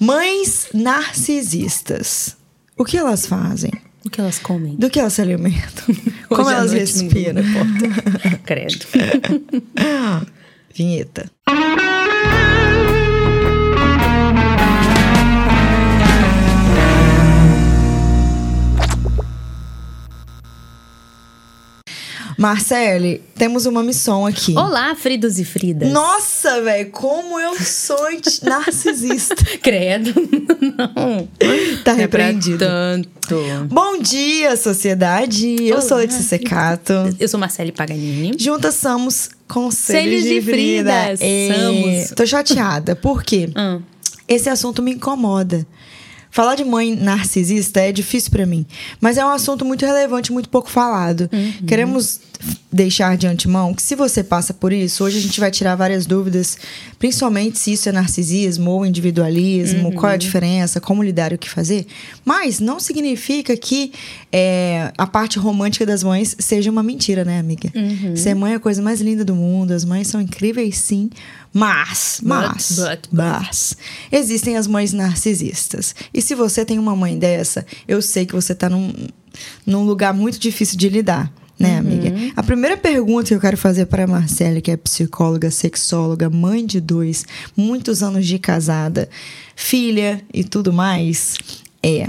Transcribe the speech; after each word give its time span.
Mães 0.00 0.68
narcisistas. 0.74 2.36
O 2.76 2.84
que 2.84 2.96
elas 2.96 3.26
fazem? 3.26 3.70
O 4.04 4.10
que 4.10 4.20
elas 4.20 4.38
comem? 4.38 4.76
Do 4.76 4.90
que 4.90 5.00
elas 5.00 5.14
se 5.14 5.22
alimentam? 5.22 5.94
Como 6.28 6.50
elas 6.50 6.72
respiram? 6.72 7.42
Credo. 8.44 8.84
Vinheta. 10.74 11.30
Marcele, 22.38 23.22
temos 23.36 23.66
uma 23.66 23.82
missão 23.82 24.26
aqui. 24.26 24.54
Olá, 24.56 24.94
Fridos 24.94 25.38
e 25.38 25.44
Fridas. 25.44 25.90
Nossa, 25.90 26.60
velho, 26.62 26.90
como 26.90 27.38
eu 27.38 27.54
sou 27.60 27.96
narcisista. 28.42 29.34
Credo. 29.62 30.12
Não. 30.76 31.28
Tá 31.84 31.92
é 31.92 31.94
repreendido. 31.94 32.58
tanto. 32.58 33.14
Bom 33.68 33.98
dia, 34.00 34.56
sociedade. 34.56 35.56
Eu 35.60 35.80
sou 35.80 35.92
Olá, 35.92 36.00
Letícia 36.02 36.22
Secato. 36.22 36.92
Eu 37.18 37.28
sou 37.28 37.38
Marcele 37.40 37.72
Paganini. 37.72 38.36
Juntas 38.38 38.74
somos 38.74 39.30
Conselhos 39.48 40.22
de 40.22 40.40
de 40.40 40.42
Frida. 40.42 40.92
Fridas. 40.92 41.20
É, 41.22 41.54
Somos. 41.54 42.10
Tô 42.16 42.26
chateada. 42.26 42.94
Por 42.96 43.22
quê? 43.22 43.48
Ah, 43.56 43.78
Esse 44.26 44.48
assunto 44.48 44.82
me 44.82 44.92
incomoda. 44.92 45.66
Falar 46.30 46.56
de 46.56 46.64
mãe 46.64 46.96
narcisista 46.96 47.78
é 47.80 47.92
difícil 47.92 48.30
pra 48.32 48.44
mim, 48.44 48.66
mas 49.00 49.16
é 49.16 49.24
um 49.24 49.28
assunto 49.28 49.64
muito 49.64 49.86
relevante, 49.86 50.32
muito 50.32 50.48
pouco 50.48 50.68
falado. 50.68 51.30
Queremos 51.64 52.18
deixar 52.70 53.16
de 53.16 53.26
antemão 53.26 53.72
que 53.72 53.82
se 53.82 53.94
você 53.94 54.22
passa 54.22 54.52
por 54.52 54.72
isso, 54.72 55.04
hoje 55.04 55.18
a 55.18 55.20
gente 55.20 55.38
vai 55.38 55.50
tirar 55.50 55.76
várias 55.76 56.06
dúvidas, 56.06 56.58
principalmente 56.98 57.58
se 57.58 57.72
isso 57.72 57.88
é 57.88 57.92
narcisismo 57.92 58.70
ou 58.70 58.84
individualismo, 58.84 59.92
qual 59.92 60.10
é 60.10 60.14
a 60.14 60.18
diferença, 60.18 60.80
como 60.80 61.02
lidar 61.02 61.32
e 61.32 61.36
o 61.36 61.38
que 61.38 61.48
fazer. 61.48 61.86
Mas 62.24 62.60
não 62.60 62.80
significa 62.80 63.56
que 63.56 63.92
é, 64.32 64.92
a 64.98 65.06
parte 65.06 65.38
romântica 65.38 65.86
das 65.86 66.02
mães 66.02 66.34
seja 66.38 66.70
uma 66.70 66.82
mentira, 66.82 67.24
né, 67.24 67.38
amiga? 67.38 67.70
Ser 68.16 68.34
mãe 68.34 68.52
é 68.52 68.56
a 68.56 68.60
coisa 68.60 68.82
mais 68.82 69.00
linda 69.00 69.24
do 69.24 69.34
mundo, 69.34 69.72
as 69.72 69.84
mães 69.84 70.08
são 70.08 70.20
incríveis 70.20 70.76
sim, 70.76 71.10
mas, 71.52 72.20
mas, 72.20 72.72
but, 72.72 73.08
but. 73.12 73.12
mas 73.12 73.76
existem 74.10 74.56
as 74.56 74.66
mães 74.66 74.92
narcisistas. 74.92 75.94
E 76.12 76.20
se 76.20 76.34
você 76.34 76.64
tem 76.64 76.80
uma 76.80 76.96
mãe 76.96 77.16
dessa, 77.16 77.64
eu 77.86 78.02
sei 78.02 78.26
que 78.26 78.34
você 78.34 78.52
tá 78.54 78.68
num, 78.68 78.92
num 79.64 79.84
lugar 79.84 80.12
muito 80.12 80.38
difícil 80.38 80.76
de 80.76 80.88
lidar. 80.88 81.32
Né, 81.58 81.78
amiga? 81.78 82.12
A 82.34 82.42
primeira 82.42 82.76
pergunta 82.76 83.28
que 83.28 83.34
eu 83.34 83.40
quero 83.40 83.56
fazer 83.56 83.86
para 83.86 84.04
a 84.04 84.06
Marcela, 84.06 84.60
que 84.60 84.70
é 84.70 84.76
psicóloga, 84.76 85.50
sexóloga, 85.50 86.28
mãe 86.28 86.66
de 86.66 86.80
dois, 86.80 87.24
muitos 87.56 88.02
anos 88.02 88.26
de 88.26 88.38
casada, 88.38 89.08
filha 89.54 90.20
e 90.32 90.42
tudo 90.42 90.72
mais, 90.72 91.38
é: 91.80 92.08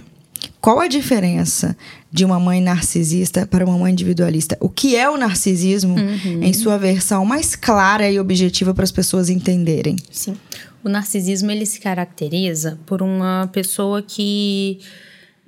qual 0.60 0.80
a 0.80 0.88
diferença 0.88 1.78
de 2.12 2.26
uma 2.26 2.40
mãe 2.40 2.60
narcisista 2.60 3.46
para 3.46 3.64
uma 3.64 3.78
mãe 3.78 3.92
individualista? 3.92 4.58
O 4.60 4.68
que 4.68 4.96
é 4.96 5.08
o 5.08 5.18
narcisismo 5.18 5.96
em 6.42 6.54
sua 6.54 6.78
versão 6.78 7.24
mais 7.24 7.56
clara 7.56 8.10
e 8.10 8.20
objetiva 8.20 8.74
para 8.74 8.84
as 8.84 8.92
pessoas 8.92 9.30
entenderem? 9.30 9.96
sim. 10.10 10.36
O 10.84 10.90
narcisismo 10.90 11.50
ele 11.50 11.66
se 11.66 11.80
caracteriza 11.80 12.78
por 12.86 13.02
uma 13.02 13.50
pessoa 13.52 14.04
que 14.04 14.80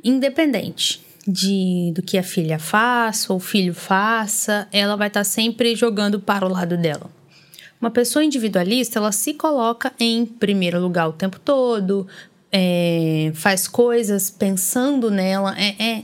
independente 0.03 0.99
de 1.27 1.91
do 1.93 2.01
que 2.01 2.17
a 2.17 2.23
filha 2.23 2.57
faça 2.57 3.33
ou 3.33 3.37
o 3.37 3.41
filho 3.41 3.73
faça, 3.73 4.67
ela 4.71 4.95
vai 4.95 5.07
estar 5.07 5.23
sempre 5.23 5.75
jogando 5.75 6.19
para 6.19 6.45
o 6.45 6.49
lado 6.49 6.77
dela. 6.77 7.09
Uma 7.79 7.91
pessoa 7.91 8.23
individualista, 8.23 8.97
ela 8.97 9.11
se 9.11 9.33
coloca 9.33 9.93
em 9.99 10.25
primeiro 10.25 10.79
lugar 10.79 11.09
o 11.09 11.13
tempo 11.13 11.39
todo, 11.39 12.07
é, 12.51 13.31
faz 13.35 13.67
coisas 13.67 14.29
pensando 14.29 15.11
nela. 15.11 15.55
É, 15.59 15.75
é, 15.83 16.03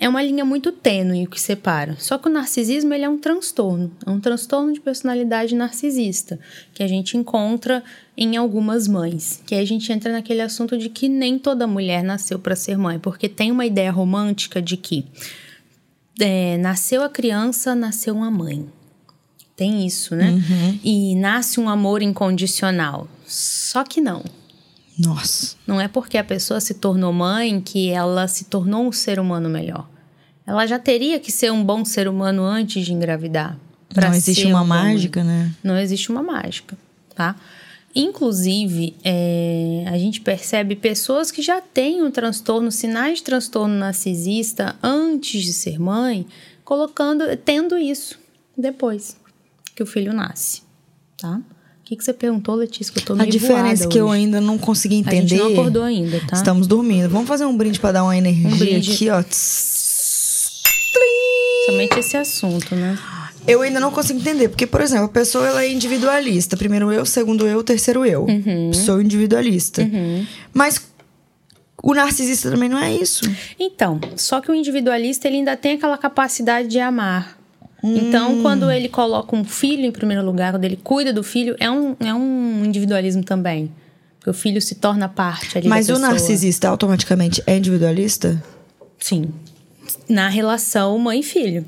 é 0.00 0.08
uma 0.08 0.22
linha 0.22 0.46
muito 0.46 0.72
tênue 0.72 1.26
o 1.26 1.30
que 1.30 1.38
separa. 1.38 1.94
Só 1.98 2.16
que 2.16 2.26
o 2.26 2.32
narcisismo 2.32 2.94
ele 2.94 3.04
é 3.04 3.08
um 3.08 3.18
transtorno. 3.18 3.92
É 4.06 4.10
um 4.10 4.18
transtorno 4.18 4.72
de 4.72 4.80
personalidade 4.80 5.54
narcisista, 5.54 6.40
que 6.72 6.82
a 6.82 6.86
gente 6.88 7.18
encontra 7.18 7.84
em 8.16 8.38
algumas 8.38 8.88
mães. 8.88 9.42
Que 9.46 9.54
aí 9.54 9.60
a 9.60 9.66
gente 9.66 9.92
entra 9.92 10.10
naquele 10.10 10.40
assunto 10.40 10.78
de 10.78 10.88
que 10.88 11.06
nem 11.06 11.38
toda 11.38 11.66
mulher 11.66 12.02
nasceu 12.02 12.38
para 12.38 12.56
ser 12.56 12.78
mãe, 12.78 12.98
porque 12.98 13.28
tem 13.28 13.52
uma 13.52 13.66
ideia 13.66 13.92
romântica 13.92 14.62
de 14.62 14.78
que 14.78 15.04
é, 16.18 16.56
nasceu 16.56 17.02
a 17.02 17.08
criança, 17.10 17.74
nasceu 17.74 18.14
uma 18.14 18.30
mãe. 18.30 18.66
Tem 19.54 19.86
isso, 19.86 20.16
né? 20.16 20.42
E 20.82 21.14
nasce 21.16 21.60
um 21.60 21.68
amor 21.68 22.00
incondicional. 22.00 23.06
Só 23.26 23.84
que 23.84 24.00
não. 24.00 24.24
Nossa. 24.98 25.56
Não 25.66 25.80
é 25.80 25.88
porque 25.88 26.18
a 26.18 26.24
pessoa 26.24 26.60
se 26.60 26.74
tornou 26.74 27.12
mãe 27.12 27.60
que 27.60 27.90
ela 27.90 28.28
se 28.28 28.44
tornou 28.44 28.86
um 28.86 28.92
ser 28.92 29.18
humano 29.18 29.48
melhor. 29.48 29.88
Ela 30.50 30.66
já 30.66 30.78
teria 30.78 31.20
que 31.20 31.30
ser 31.30 31.52
um 31.52 31.62
bom 31.64 31.84
ser 31.84 32.08
humano 32.08 32.42
antes 32.42 32.84
de 32.84 32.92
engravidar. 32.92 33.56
Não 33.96 34.12
existe 34.12 34.46
uma 34.46 34.62
um 34.62 34.66
mágica, 34.66 35.22
né? 35.22 35.52
Não 35.62 35.78
existe 35.78 36.10
uma 36.10 36.22
mágica, 36.22 36.76
tá? 37.14 37.36
Inclusive, 37.94 38.94
é, 39.04 39.84
a 39.88 39.98
gente 39.98 40.20
percebe 40.20 40.74
pessoas 40.76 41.30
que 41.30 41.42
já 41.42 41.60
têm 41.60 42.02
um 42.02 42.10
transtorno, 42.10 42.70
sinais 42.72 43.18
de 43.18 43.24
transtorno 43.24 43.74
narcisista 43.74 44.76
antes 44.82 45.42
de 45.44 45.52
ser 45.52 45.78
mãe, 45.78 46.26
colocando, 46.64 47.24
tendo 47.36 47.76
isso 47.76 48.18
depois 48.56 49.16
que 49.74 49.82
o 49.82 49.86
filho 49.86 50.12
nasce, 50.12 50.62
tá? 51.16 51.40
O 51.80 51.84
que, 51.90 51.96
que 51.96 52.04
você 52.04 52.12
perguntou, 52.12 52.54
Letícia? 52.54 52.92
Que 52.92 53.00
eu 53.00 53.04
tô 53.04 53.12
A 53.14 53.16
meio 53.16 53.30
diferença 53.30 53.82
voada 53.82 53.88
que 53.88 53.98
eu 53.98 54.06
hoje. 54.06 54.18
ainda 54.20 54.40
não 54.40 54.56
consegui 54.56 54.96
A 54.96 54.98
entender. 54.98 55.26
gente 55.28 55.38
não 55.40 55.52
acordou 55.52 55.82
ainda, 55.82 56.20
tá? 56.28 56.36
Estamos 56.36 56.68
dormindo. 56.68 57.08
Vamos 57.10 57.26
fazer 57.26 57.44
um 57.44 57.56
brinde 57.56 57.80
para 57.80 57.92
dar 57.92 58.04
uma 58.04 58.16
energia 58.16 58.48
Um 58.48 58.78
aqui, 58.78 59.10
ó. 59.10 59.24
Somente 61.70 61.98
esse 61.98 62.16
assunto, 62.16 62.74
né? 62.74 62.98
Eu 63.46 63.62
ainda 63.62 63.80
não 63.80 63.90
consigo 63.90 64.18
entender, 64.18 64.48
porque, 64.48 64.66
por 64.66 64.80
exemplo, 64.80 65.06
a 65.06 65.08
pessoa 65.08 65.46
ela 65.46 65.64
é 65.64 65.72
individualista. 65.72 66.56
Primeiro 66.56 66.92
eu, 66.92 67.06
segundo 67.06 67.46
eu, 67.46 67.62
terceiro 67.64 68.04
eu. 68.04 68.24
Uhum. 68.24 68.72
Sou 68.72 69.00
individualista. 69.00 69.88
Mas 70.52 70.80
o 71.82 71.94
narcisista 71.94 72.50
também 72.50 72.68
não 72.68 72.78
é 72.78 72.94
isso. 72.94 73.22
Então, 73.58 73.98
só 74.16 74.40
que 74.40 74.50
o 74.50 74.54
individualista 74.54 75.26
ele 75.26 75.38
ainda 75.38 75.56
tem 75.56 75.72
aquela 75.72 75.96
capacidade 75.96 76.68
de 76.68 76.78
amar. 76.78 77.38
Então, 77.82 78.42
quando 78.42 78.70
ele 78.70 78.88
coloca 78.88 79.34
um 79.34 79.42
filho 79.42 79.86
em 79.86 79.90
primeiro 79.90 80.22
lugar, 80.22 80.52
quando 80.52 80.64
ele 80.64 80.76
cuida 80.76 81.12
do 81.12 81.22
filho, 81.22 81.56
é 81.58 81.70
um, 81.70 81.96
é 81.98 82.12
um 82.12 82.62
individualismo 82.64 83.24
também. 83.24 83.72
Porque 84.18 84.28
o 84.28 84.34
filho 84.34 84.60
se 84.60 84.74
torna 84.74 85.08
parte 85.08 85.56
ali 85.56 85.66
Mas 85.66 85.86
da 85.86 85.94
o 85.94 85.96
pessoa. 85.96 86.12
narcisista 86.12 86.68
automaticamente 86.68 87.42
é 87.46 87.56
individualista? 87.56 88.42
Sim. 88.98 89.32
Na 90.08 90.28
relação 90.28 90.98
mãe 90.98 91.20
e 91.20 91.22
filho. 91.22 91.64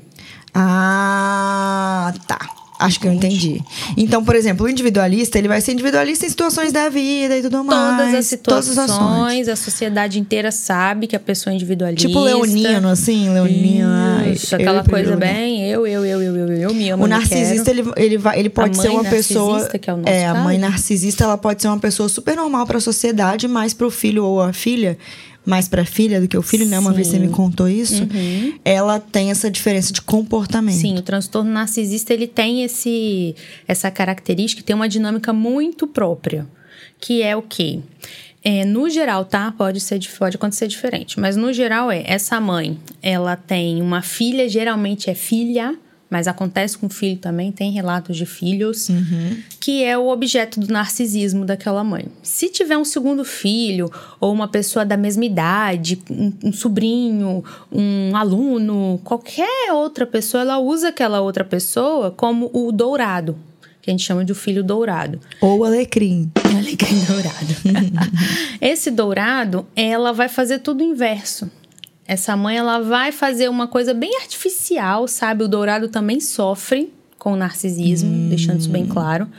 Ah, 0.53 2.13
tá. 2.27 2.39
Acho 2.79 2.99
que 2.99 3.07
eu 3.07 3.13
entendi. 3.13 3.61
Então, 3.95 4.25
por 4.25 4.35
exemplo, 4.35 4.65
o 4.65 4.69
individualista, 4.69 5.37
ele 5.37 5.47
vai 5.47 5.61
ser 5.61 5.71
individualista 5.71 6.25
em 6.25 6.29
situações 6.29 6.73
da 6.73 6.89
vida 6.89 7.37
e 7.37 7.41
tudo 7.41 7.63
mais. 7.63 7.97
Todas 7.97 8.07
as 8.07 8.11
Todas 8.41 8.65
situações, 8.65 8.77
as 8.77 8.89
ações. 8.89 9.47
a 9.47 9.55
sociedade 9.55 10.19
inteira 10.19 10.51
sabe 10.51 11.07
que 11.07 11.15
a 11.15 11.19
pessoa 11.19 11.53
é 11.53 11.55
individualista. 11.55 12.05
Tipo 12.07 12.19
leonino, 12.19 12.89
assim, 12.89 13.29
leonino. 13.29 13.87
Isso, 14.33 14.53
aquela 14.53 14.83
coisa 14.83 15.15
bem, 15.15 15.65
eu, 15.69 15.87
eu, 15.87 16.03
eu, 16.05 16.21
eu, 16.21 16.35
eu, 16.35 16.47
eu, 16.47 16.53
eu 16.69 16.73
me 16.73 16.89
amo, 16.89 17.05
O 17.05 17.07
narcisista, 17.07 17.69
ele, 17.71 17.85
ele, 17.95 18.17
vai, 18.17 18.37
ele 18.39 18.49
pode 18.49 18.77
A 18.77 18.81
ser 18.81 18.89
uma 18.89 19.03
pessoa. 19.05 19.65
que 19.69 19.89
é 19.89 19.93
o 19.93 19.97
nosso 19.97 20.09
a 20.13 20.33
caso. 20.33 20.43
mãe 20.43 20.57
narcisista, 20.57 21.23
ela 21.23 21.37
pode 21.37 21.61
ser 21.61 21.69
uma 21.69 21.79
pessoa 21.79 22.09
super 22.09 22.35
normal 22.35 22.65
pra 22.65 22.81
sociedade, 22.81 23.47
mas 23.47 23.73
pro 23.73 23.89
filho 23.89 24.25
ou 24.25 24.41
a 24.41 24.51
filha, 24.51 24.97
mais 25.45 25.67
pra 25.67 25.85
filha 25.85 26.21
do 26.21 26.27
que 26.27 26.37
o 26.37 26.41
filho, 26.41 26.65
né? 26.65 26.79
Uma 26.79 26.93
vez 26.93 27.07
você 27.07 27.19
me 27.19 27.29
contou 27.29 27.67
isso. 27.67 28.07
Ela 28.63 28.99
tem 28.99 29.31
essa 29.31 29.49
diferença 29.51 29.91
de 29.91 30.01
comportamento. 30.01 30.75
Uhum. 30.75 30.81
Sim, 30.81 30.97
o 30.97 31.01
transtorno 31.01 31.51
narcisista 31.51 32.13
ele 32.13 32.27
tem 32.27 32.63
esse, 32.63 33.35
essa 33.67 33.91
característica, 33.91 34.63
tem 34.63 34.75
uma 34.75 34.87
dinâmica 34.87 35.33
muito 35.33 35.85
própria, 35.87 36.47
que 36.99 37.21
é 37.21 37.35
o 37.35 37.41
quê? 37.41 37.79
É, 38.45 38.65
no 38.65 38.89
geral, 38.89 39.23
tá? 39.23 39.53
Pode 39.57 39.79
ser 39.79 39.99
pode 40.17 40.35
acontecer 40.35 40.67
diferente, 40.67 41.19
mas 41.19 41.37
no 41.37 41.53
geral 41.53 41.89
é 41.89 42.03
essa 42.05 42.39
mãe, 42.41 42.77
ela 43.01 43.37
tem 43.37 43.81
uma 43.81 44.01
filha, 44.01 44.49
geralmente 44.49 45.09
é 45.09 45.15
filha, 45.15 45.77
mas 46.13 46.27
acontece 46.27 46.77
com 46.77 46.87
filho 46.87 47.17
também, 47.17 47.51
tem 47.51 47.71
relatos 47.71 48.15
de 48.15 48.23
filhos, 48.23 48.87
que 49.59 49.83
é 49.83 49.97
o 49.97 50.09
objeto 50.09 50.59
do 50.59 50.71
narcisismo 50.71 51.43
daquela 51.43 51.83
mãe. 51.83 52.05
Se 52.21 52.49
tiver 52.49 52.77
um 52.77 52.85
segundo 52.85 53.25
filho 53.25 53.91
ou 54.19 54.31
uma 54.31 54.47
pessoa 54.47 54.85
da 54.85 54.95
mesma 54.95 55.25
idade, 55.25 55.99
um, 56.07 56.31
um 56.43 56.53
sobrinho, 56.53 57.43
um 57.71 58.15
aluno, 58.15 59.01
qualquer 59.03 59.73
outra 59.73 60.05
pessoa, 60.05 60.41
ela 60.41 60.59
usa 60.59 60.89
aquela 60.89 61.19
outra 61.19 61.43
pessoa 61.43 62.11
como 62.11 62.51
o 62.53 62.71
dourado, 62.71 63.35
que 63.81 63.89
a 63.89 63.91
gente 63.91 64.03
chama 64.03 64.23
de 64.23 64.33
o 64.33 64.35
filho 64.35 64.63
dourado. 64.63 65.19
Ou 65.41 65.65
alecrim. 65.65 66.31
Alecrim 66.55 66.99
dourado. 67.05 67.55
Esse 68.61 68.91
dourado, 68.91 69.65
ela 69.75 70.13
vai 70.13 70.29
fazer 70.29 70.59
tudo 70.59 70.81
o 70.81 70.83
inverso. 70.83 71.49
Essa 72.05 72.35
mãe, 72.35 72.57
ela 72.57 72.79
vai 72.79 73.11
fazer 73.11 73.49
uma 73.49 73.67
coisa 73.67 73.93
bem 73.93 74.17
artificial, 74.17 75.07
sabe? 75.07 75.43
O 75.43 75.47
dourado 75.47 75.87
também 75.87 76.19
sofre 76.19 76.91
com 77.17 77.33
o 77.33 77.37
narcisismo, 77.37 78.29
deixando 78.29 78.59
isso 78.59 78.69
bem 78.69 78.85
claro. 78.85 79.29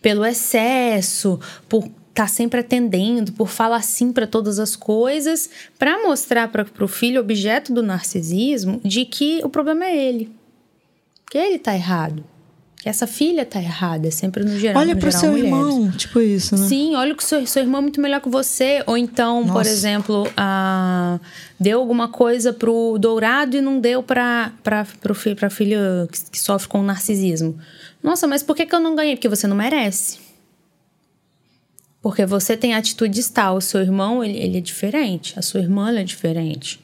Pelo 0.00 0.24
excesso, 0.24 1.38
por 1.68 1.86
tá 2.14 2.26
sempre 2.26 2.60
atendendo, 2.60 3.32
por 3.32 3.48
falar 3.48 3.82
sim 3.82 4.12
para 4.12 4.26
todas 4.26 4.58
as 4.58 4.74
coisas, 4.74 5.48
para 5.78 6.02
mostrar 6.02 6.48
para 6.48 6.66
o 6.80 6.88
filho 6.88 7.20
objeto 7.20 7.72
do 7.72 7.82
narcisismo 7.82 8.80
de 8.84 9.04
que 9.04 9.40
o 9.44 9.48
problema 9.48 9.84
é 9.84 9.96
ele. 9.96 10.30
Que 11.30 11.38
ele 11.38 11.58
tá 11.58 11.74
errado. 11.74 12.24
Que 12.82 12.88
essa 12.88 13.06
filha 13.06 13.44
tá 13.44 13.60
errada, 13.60 14.08
é 14.08 14.10
sempre 14.10 14.42
no 14.42 14.58
geral. 14.58 14.80
Olha 14.80 14.94
geral, 14.94 15.12
seu 15.12 15.32
mulheres. 15.32 15.52
irmão, 15.52 15.90
tipo 15.90 16.18
isso, 16.18 16.56
né? 16.56 16.66
Sim, 16.66 16.94
olha 16.96 17.14
que 17.14 17.22
seu, 17.22 17.46
seu 17.46 17.62
irmão 17.62 17.80
é 17.80 17.82
muito 17.82 18.00
melhor 18.00 18.22
que 18.22 18.28
você. 18.30 18.82
Ou 18.86 18.96
então, 18.96 19.44
por 19.46 19.56
Nossa. 19.56 19.68
exemplo, 19.68 20.26
ah, 20.34 21.20
deu 21.58 21.78
alguma 21.78 22.08
coisa 22.08 22.54
pro 22.54 22.96
dourado 22.98 23.54
e 23.54 23.60
não 23.60 23.78
deu 23.78 24.02
pra, 24.02 24.52
pra, 24.62 24.86
pro, 24.98 25.14
pra 25.36 25.50
filha 25.50 26.08
que, 26.10 26.30
que 26.30 26.40
sofre 26.40 26.68
com 26.68 26.82
narcisismo. 26.82 27.58
Nossa, 28.02 28.26
mas 28.26 28.42
por 28.42 28.56
que, 28.56 28.64
que 28.64 28.74
eu 28.74 28.80
não 28.80 28.96
ganhei? 28.96 29.14
Porque 29.14 29.28
você 29.28 29.46
não 29.46 29.56
merece. 29.56 30.18
Porque 32.00 32.24
você 32.24 32.56
tem 32.56 32.74
atitudes 32.74 33.28
tal. 33.28 33.56
O 33.56 33.60
seu 33.60 33.82
irmão, 33.82 34.24
ele, 34.24 34.38
ele 34.38 34.56
é 34.56 34.60
diferente. 34.62 35.38
A 35.38 35.42
sua 35.42 35.60
irmã, 35.60 35.92
é 35.94 36.02
diferente. 36.02 36.80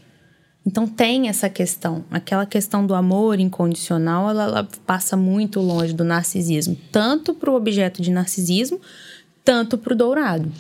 Então 0.67 0.87
tem 0.87 1.29
essa 1.29 1.49
questão. 1.49 2.05
Aquela 2.11 2.45
questão 2.45 2.85
do 2.85 2.93
amor 2.93 3.39
incondicional, 3.39 4.29
ela, 4.29 4.43
ela 4.45 4.69
passa 4.85 5.17
muito 5.17 5.61
longe 5.61 5.93
do 5.93 6.03
narcisismo. 6.03 6.77
Tanto 6.91 7.33
pro 7.33 7.55
objeto 7.55 8.03
de 8.03 8.11
narcisismo, 8.11 8.81
tanto 9.45 9.79
pro 9.79 9.95
dourado. 9.95 10.51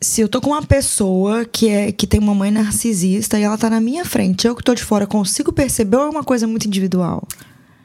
Se 0.00 0.20
eu 0.20 0.28
tô 0.28 0.40
com 0.40 0.50
uma 0.50 0.62
pessoa 0.62 1.44
que, 1.44 1.68
é, 1.68 1.92
que 1.92 2.06
tem 2.06 2.18
uma 2.18 2.34
mãe 2.34 2.50
narcisista 2.50 3.38
e 3.38 3.44
ela 3.44 3.56
tá 3.56 3.70
na 3.70 3.80
minha 3.80 4.04
frente, 4.04 4.46
eu 4.46 4.56
que 4.56 4.62
tô 4.62 4.74
de 4.74 4.82
fora, 4.82 5.06
consigo 5.06 5.52
perceber 5.52 5.96
ou 5.96 6.06
é 6.06 6.10
uma 6.10 6.24
coisa 6.24 6.46
muito 6.46 6.66
individual? 6.66 7.26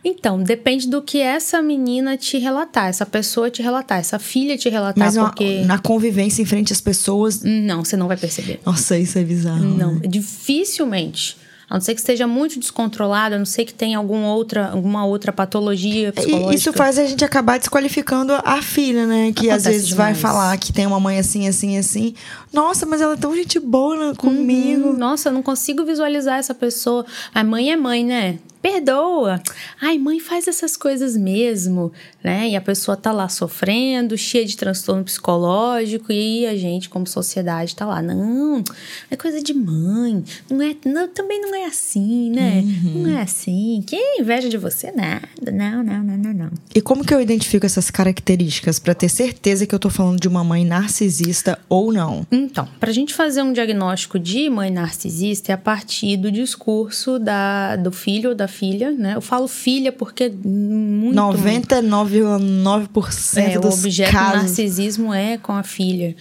Então, 0.03 0.41
depende 0.41 0.87
do 0.87 1.01
que 1.01 1.19
essa 1.19 1.61
menina 1.61 2.17
te 2.17 2.37
relatar, 2.39 2.87
essa 2.87 3.05
pessoa 3.05 3.51
te 3.51 3.61
relatar, 3.61 3.99
essa 3.99 4.17
filha 4.17 4.57
te 4.57 4.67
relatar, 4.67 4.97
Mas 5.05 5.15
uma- 5.15 5.27
porque... 5.29 5.61
na 5.65 5.77
convivência 5.77 6.41
em 6.41 6.45
frente 6.45 6.73
às 6.73 6.81
pessoas. 6.81 7.41
Não, 7.43 7.85
você 7.85 7.95
não 7.95 8.07
vai 8.07 8.17
perceber. 8.17 8.59
Nossa, 8.65 8.97
isso 8.97 9.19
é 9.19 9.23
bizarro. 9.23 9.63
Não, 9.63 9.93
né? 9.95 10.01
dificilmente. 10.07 11.37
A 11.69 11.75
não 11.75 11.81
ser 11.81 11.93
que 11.93 12.01
esteja 12.01 12.27
muito 12.27 12.59
descontrolada, 12.59 13.35
a 13.35 13.37
não 13.39 13.45
ser 13.45 13.63
que 13.63 13.73
tenha 13.73 13.97
alguma 13.97 14.33
outra, 14.33 14.71
alguma 14.71 15.05
outra 15.05 15.31
patologia 15.31 16.11
psicológica. 16.11 16.51
E 16.51 16.55
isso 16.57 16.73
faz 16.73 16.99
a 16.99 17.05
gente 17.05 17.23
acabar 17.23 17.57
desqualificando 17.57 18.33
a 18.43 18.61
filha, 18.61 19.07
né? 19.07 19.31
Que 19.31 19.49
às 19.49 19.61
Acontece 19.63 19.69
vezes 19.69 19.89
vai 19.91 20.07
demais. 20.13 20.21
falar 20.21 20.57
que 20.57 20.73
tem 20.73 20.85
uma 20.85 20.99
mãe 20.99 21.17
assim, 21.17 21.47
assim, 21.47 21.77
assim. 21.77 22.13
Nossa, 22.51 22.85
mas 22.85 22.99
ela 22.99 23.13
é 23.13 23.17
tão 23.17 23.33
gente 23.33 23.57
boa 23.57 23.95
né, 24.09 24.13
comigo. 24.17 24.89
Hum, 24.89 24.97
Nossa, 24.97 25.29
eu 25.29 25.33
não 25.33 25.41
consigo 25.41 25.85
visualizar 25.85 26.39
essa 26.39 26.53
pessoa. 26.53 27.05
A 27.33 27.41
mãe 27.41 27.71
é 27.71 27.77
mãe, 27.77 28.03
né? 28.03 28.39
Perdoa. 28.61 29.41
Ai, 29.81 29.97
mãe 29.97 30.19
faz 30.19 30.47
essas 30.47 30.77
coisas 30.77 31.17
mesmo, 31.17 31.91
né? 32.23 32.49
E 32.49 32.55
a 32.55 32.61
pessoa 32.61 32.95
tá 32.95 33.11
lá 33.11 33.27
sofrendo, 33.27 34.17
cheia 34.17 34.45
de 34.45 34.55
transtorno 34.55 35.03
psicológico 35.03 36.11
e 36.11 36.45
a 36.45 36.55
gente, 36.55 36.87
como 36.87 37.07
sociedade, 37.07 37.75
tá 37.75 37.85
lá. 37.85 38.01
Não, 38.01 38.63
é 39.09 39.15
coisa 39.15 39.41
de 39.41 39.53
mãe. 39.53 40.23
Não 40.49 40.61
é, 40.61 40.75
não, 40.85 41.07
também 41.07 41.41
não 41.41 41.55
é 41.55 41.65
assim, 41.65 42.29
né? 42.29 42.63
Não 42.95 43.09
é 43.09 43.21
assim. 43.21 43.83
Que 43.85 43.95
inveja 44.19 44.47
de 44.47 44.57
você? 44.57 44.91
Nada. 44.91 45.27
Não, 45.51 45.83
não, 45.83 46.03
não, 46.03 46.17
não, 46.17 46.33
não. 46.33 46.51
E 46.75 46.81
como 46.81 47.03
que 47.03 47.13
eu 47.13 47.21
identifico 47.21 47.65
essas 47.65 47.89
características 47.89 48.77
pra 48.77 48.93
ter 48.93 49.09
certeza 49.09 49.65
que 49.65 49.73
eu 49.73 49.79
tô 49.79 49.89
falando 49.89 50.19
de 50.19 50.27
uma 50.27 50.43
mãe 50.43 50.63
narcisista 50.63 51.57
ou 51.67 51.91
não? 51.91 52.25
Então, 52.31 52.67
para 52.79 52.91
a 52.91 52.93
gente 52.93 53.13
fazer 53.13 53.41
um 53.41 53.53
diagnóstico 53.53 54.19
de 54.19 54.49
mãe 54.49 54.69
narcisista 54.69 55.51
é 55.51 55.55
a 55.55 55.57
partir 55.57 56.17
do 56.17 56.31
discurso 56.31 57.17
da, 57.17 57.75
do 57.75 57.91
filho 57.91 58.29
ou 58.29 58.35
da 58.35 58.47
filha, 58.51 58.91
né? 58.91 59.15
Eu 59.15 59.21
falo 59.21 59.47
filha 59.47 59.91
porque 59.91 60.29
muito 60.29 61.15
99,9% 61.15 63.37
é, 63.37 63.57
o 63.57 63.61
dos 63.61 63.79
objeto 63.79 64.11
do 64.11 64.13
casos. 64.13 64.41
narcisismo 64.43 65.11
é 65.13 65.37
com 65.37 65.53
a 65.53 65.63
filha, 65.63 66.15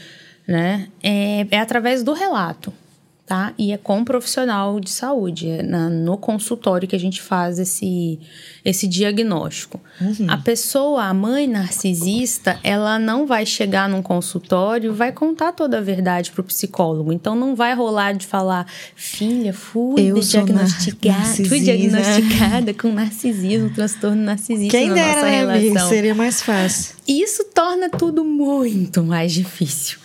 né? 0.47 0.89
É, 1.03 1.47
é 1.51 1.59
através 1.59 2.03
do 2.03 2.15
relato, 2.15 2.73
tá? 3.31 3.55
E 3.57 3.71
é 3.71 3.77
com 3.77 3.99
um 3.99 4.05
profissional 4.05 4.81
de 4.81 4.91
saúde, 4.91 5.49
é 5.49 5.63
na- 5.63 5.89
no 5.89 6.17
consultório 6.17 6.89
que 6.89 6.97
a 6.97 6.99
gente 6.99 7.23
faz 7.23 7.61
esse, 7.61 8.19
esse 8.65 8.89
diagnóstico. 8.89 9.81
Uhum. 10.01 10.27
A 10.29 10.37
pessoa, 10.37 11.05
a 11.05 11.15
mãe 11.15 11.47
narcisista, 11.47 12.59
ela 12.65 12.99
não 12.99 13.29
vai 13.29 13.47
chegar 13.47 13.89
num 13.89 14.03
consultório 14.03 14.91
e 14.91 14.95
vai 14.97 15.13
contar 15.13 15.53
toda 15.53 15.79
a 15.79 15.81
verdade 15.81 16.33
pro 16.33 16.43
psicólogo. 16.43 17.13
Então 17.13 17.37
não 17.37 17.55
vai 17.55 17.73
rolar 17.73 18.15
de 18.15 18.27
falar, 18.27 18.67
filha, 18.97 19.53
fui 19.53 20.09
Eu 20.11 20.19
diagnosticada, 20.19 21.23
fui 21.23 21.61
narcisista." 21.61 21.61
diagnosticada 21.61 22.75
com 22.75 22.91
narcisismo, 22.93 23.71
transtorno 23.71 24.21
narcisista 24.25 24.77
Quem 24.77 24.89
na 24.89 24.95
dera, 24.95 25.07
nossa 25.15 25.23
né, 25.31 25.39
relação. 25.39 25.89
Seria 25.89 26.15
mais 26.17 26.43
fácil. 26.43 26.97
E 27.07 27.23
Isso 27.23 27.45
torna 27.55 27.89
tudo 27.89 28.25
muito 28.25 29.05
mais 29.05 29.33
difícil. 29.33 29.99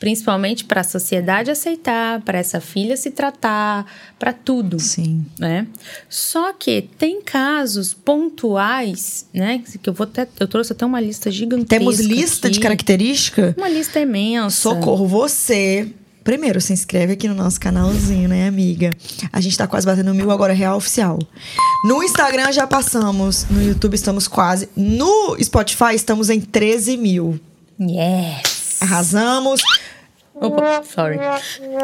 Principalmente 0.00 0.64
para 0.64 0.80
a 0.80 0.84
sociedade 0.84 1.50
aceitar, 1.50 2.22
para 2.22 2.38
essa 2.38 2.58
filha 2.58 2.96
se 2.96 3.10
tratar, 3.10 3.84
para 4.18 4.32
tudo. 4.32 4.80
Sim. 4.80 5.26
Né? 5.38 5.66
Só 6.08 6.54
que 6.54 6.88
tem 6.98 7.20
casos 7.20 7.92
pontuais, 7.92 9.26
né? 9.32 9.62
Que 9.82 9.90
eu 9.90 9.92
vou 9.92 10.04
até, 10.04 10.26
eu 10.40 10.48
trouxe 10.48 10.72
até 10.72 10.86
uma 10.86 10.98
lista 10.98 11.30
gigantesca. 11.30 11.78
Temos 11.78 12.00
lista 12.00 12.48
de 12.48 12.56
aqui. 12.56 12.62
características? 12.62 13.54
Uma 13.58 13.68
lista 13.68 14.00
imensa. 14.00 14.56
Socorro, 14.56 15.06
você. 15.06 15.86
Primeiro, 16.24 16.60
se 16.62 16.72
inscreve 16.72 17.12
aqui 17.12 17.28
no 17.28 17.34
nosso 17.34 17.60
canalzinho, 17.60 18.28
né, 18.28 18.48
amiga? 18.48 18.90
A 19.30 19.40
gente 19.40 19.56
tá 19.56 19.66
quase 19.66 19.86
batendo 19.86 20.14
mil 20.14 20.30
agora, 20.30 20.54
real 20.54 20.78
oficial. 20.78 21.18
No 21.84 22.02
Instagram 22.02 22.52
já 22.52 22.66
passamos, 22.66 23.46
no 23.50 23.62
YouTube 23.62 23.94
estamos 23.94 24.26
quase. 24.26 24.68
No 24.74 25.36
Spotify 25.42 25.94
estamos 25.94 26.30
em 26.30 26.40
13 26.40 26.96
mil. 26.96 27.38
Yes. 27.78 28.80
Arrasamos. 28.80 29.60
Opa, 30.40 30.82
sorry. 30.82 31.18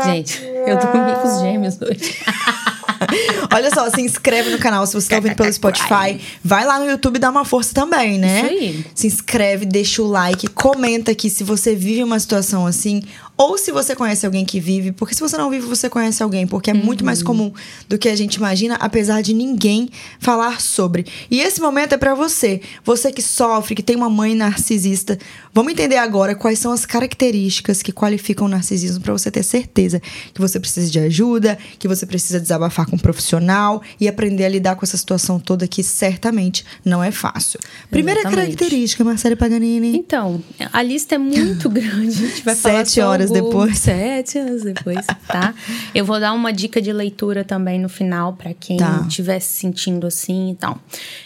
Gente, 0.05 0.43
eu 0.67 0.79
tô 0.79 0.87
com 0.89 1.05
bicos 1.05 1.41
gêmeos 1.41 1.79
hoje. 1.81 2.17
Olha 3.53 3.71
só, 3.71 3.89
se 3.91 4.01
inscreve 4.01 4.51
no 4.51 4.59
canal 4.59 4.87
se 4.87 4.95
você 4.95 5.09
tá 5.09 5.17
ouvindo 5.17 5.37
pelo 5.37 5.53
Spotify. 5.53 6.21
Vai 6.43 6.65
lá 6.65 6.79
no 6.79 6.87
YouTube 6.87 7.17
e 7.17 7.19
dá 7.19 7.31
uma 7.31 7.45
força 7.45 7.75
também, 7.75 8.19
né? 8.19 8.39
Isso 8.39 8.47
aí. 8.47 8.87
Se 8.95 9.07
inscreve, 9.07 9.67
deixa 9.67 10.03
o 10.03 10.07
like, 10.07 10.47
comenta 10.49 11.13
aqui 11.13 11.29
se 11.29 11.45
você 11.45 11.75
vive 11.75 12.03
uma 12.03 12.19
situação 12.19 12.67
assim. 12.67 13.03
Ou 13.39 13.59
se 13.59 13.71
você 13.71 13.95
conhece 13.95 14.25
alguém 14.25 14.45
que 14.45 14.59
vive, 14.59 14.93
porque 14.93 15.15
se 15.15 15.21
você 15.21 15.37
não 15.37 15.51
vive, 15.51 15.67
você 15.67 15.91
conhece 15.91 16.23
alguém, 16.23 16.47
porque 16.47 16.71
é 16.71 16.75
muito 16.75 17.05
mais 17.05 17.19
Uhum. 17.21 17.27
comum 17.27 17.53
do 17.89 17.99
que 17.99 18.09
a 18.09 18.17
gente 18.17 18.37
imagina, 18.37 18.77
apesar 18.77 19.21
de 19.23 19.35
ninguém 19.35 19.91
falar 20.19 20.61
sobre. 20.61 21.05
E 21.31 21.41
esse 21.41 21.61
momento 21.61 21.93
é 21.93 21.97
pra 21.99 22.15
você, 22.15 22.61
você 22.85 23.13
que 23.13 23.21
sofre, 23.21 23.75
que 23.75 23.83
tem 23.83 23.95
uma 23.95 24.09
mãe 24.09 24.35
narcisista. 24.35 25.19
Vamos 25.53 25.73
entender 25.73 25.97
agora 25.97 26.35
quais 26.35 26.59
são 26.59 26.73
as 26.73 26.87
características 26.87 27.83
que 27.83 27.93
qualificam 27.93 28.47
o 28.47 28.49
narcisismo 28.49 29.03
pra 29.03 29.13
você 29.13 29.31
ter 29.31 29.43
certeza 29.43 30.01
que 30.33 30.41
você 30.41 30.59
precisa 30.59 30.91
de 30.91 30.99
ajuda, 30.99 31.59
que 31.79 31.87
você 31.89 32.07
precisa 32.07 32.41
desabafar 32.41 32.87
com 32.89 32.97
um 32.97 32.99
profissional 32.99 33.83
e 34.01 34.09
aprender 34.09 34.45
a 34.45 34.49
lidar 34.49 34.77
com 34.77 34.85
essa 34.85 34.97
situação 34.97 35.39
toda 35.39 35.67
que 35.69 35.83
certamente 35.83 36.65
não 36.85 37.03
é 37.03 37.11
fácil. 37.11 37.61
Primeira 37.91 38.21
Exatamente. 38.21 38.57
característica, 38.57 39.05
Marcela 39.05 39.37
Paganini. 39.37 39.97
Então, 39.97 40.43
a 40.73 40.83
lista 40.83 41.15
é 41.15 41.19
muito 41.19 41.69
grande. 41.71 42.09
A 42.25 42.29
gente 42.29 42.43
vai 42.43 42.55
falar 42.55 42.77
Sete 42.79 43.01
só 43.01 43.09
horas 43.09 43.26
alguns- 43.31 43.45
depois. 43.51 43.79
Sete 43.79 44.39
horas 44.39 44.63
depois, 44.63 45.07
tá? 45.27 45.55
Eu 45.95 46.05
vou 46.05 46.19
dar 46.21 46.33
uma 46.33 46.53
dica 46.53 46.81
de 46.81 46.93
leitura 46.93 47.45
também 47.45 47.79
no 47.81 47.89
final 47.89 48.33
para 48.35 48.53
quem 48.55 48.77
Tá. 48.77 49.05
estiver 49.09 49.41
se 49.41 49.49
sentindo 49.59 50.07
assim 50.07 50.51
e 50.53 50.55
tal. 50.55 50.79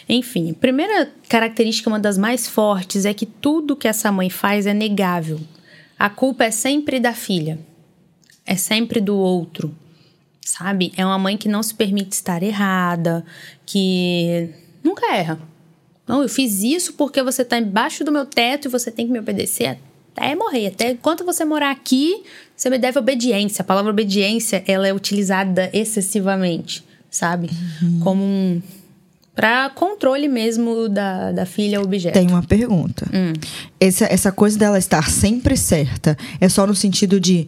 Enfim, 0.07 0.53
primeira 0.53 1.09
característica, 1.29 1.89
uma 1.89 1.99
das 1.99 2.17
mais 2.17 2.47
fortes, 2.47 3.05
é 3.05 3.13
que 3.13 3.25
tudo 3.25 3.75
que 3.75 3.87
essa 3.87 4.11
mãe 4.11 4.29
faz 4.29 4.65
é 4.65 4.73
negável. 4.73 5.39
A 5.97 6.09
culpa 6.09 6.45
é 6.45 6.51
sempre 6.51 6.99
da 6.99 7.13
filha. 7.13 7.59
É 8.45 8.55
sempre 8.55 8.99
do 8.99 9.15
outro. 9.15 9.73
Sabe? 10.43 10.91
É 10.97 11.05
uma 11.05 11.17
mãe 11.19 11.37
que 11.37 11.47
não 11.47 11.61
se 11.63 11.73
permite 11.73 12.13
estar 12.13 12.41
errada, 12.43 13.23
que 13.65 14.49
nunca 14.83 15.13
erra. 15.15 15.39
Não, 16.07 16.21
eu 16.23 16.27
fiz 16.27 16.61
isso 16.63 16.93
porque 16.93 17.21
você 17.23 17.45
tá 17.45 17.57
embaixo 17.57 18.03
do 18.03 18.11
meu 18.11 18.25
teto 18.25 18.67
e 18.67 18.69
você 18.71 18.91
tem 18.91 19.05
que 19.05 19.13
me 19.13 19.19
obedecer 19.19 19.67
até 20.15 20.35
morrer. 20.35 20.67
Até 20.67 20.91
enquanto 20.91 21.25
você 21.25 21.45
morar 21.45 21.71
aqui, 21.71 22.23
você 22.55 22.69
me 22.69 22.77
deve 22.77 22.99
obediência. 22.99 23.61
A 23.61 23.65
palavra 23.65 23.91
obediência, 23.91 24.63
ela 24.67 24.87
é 24.87 24.93
utilizada 24.93 25.69
excessivamente, 25.73 26.83
sabe? 27.09 27.49
Como 28.03 28.23
um... 28.23 28.61
Pra 29.33 29.69
controle 29.69 30.27
mesmo 30.27 30.89
da, 30.89 31.31
da 31.31 31.45
filha 31.45 31.81
objeto. 31.81 32.13
Tem 32.13 32.27
uma 32.27 32.43
pergunta. 32.43 33.07
Hum. 33.13 33.31
Essa, 33.79 34.05
essa 34.05 34.29
coisa 34.29 34.59
dela 34.59 34.77
estar 34.77 35.09
sempre 35.09 35.55
certa 35.55 36.17
é 36.39 36.49
só 36.49 36.67
no 36.67 36.75
sentido 36.75 37.17
de 37.17 37.47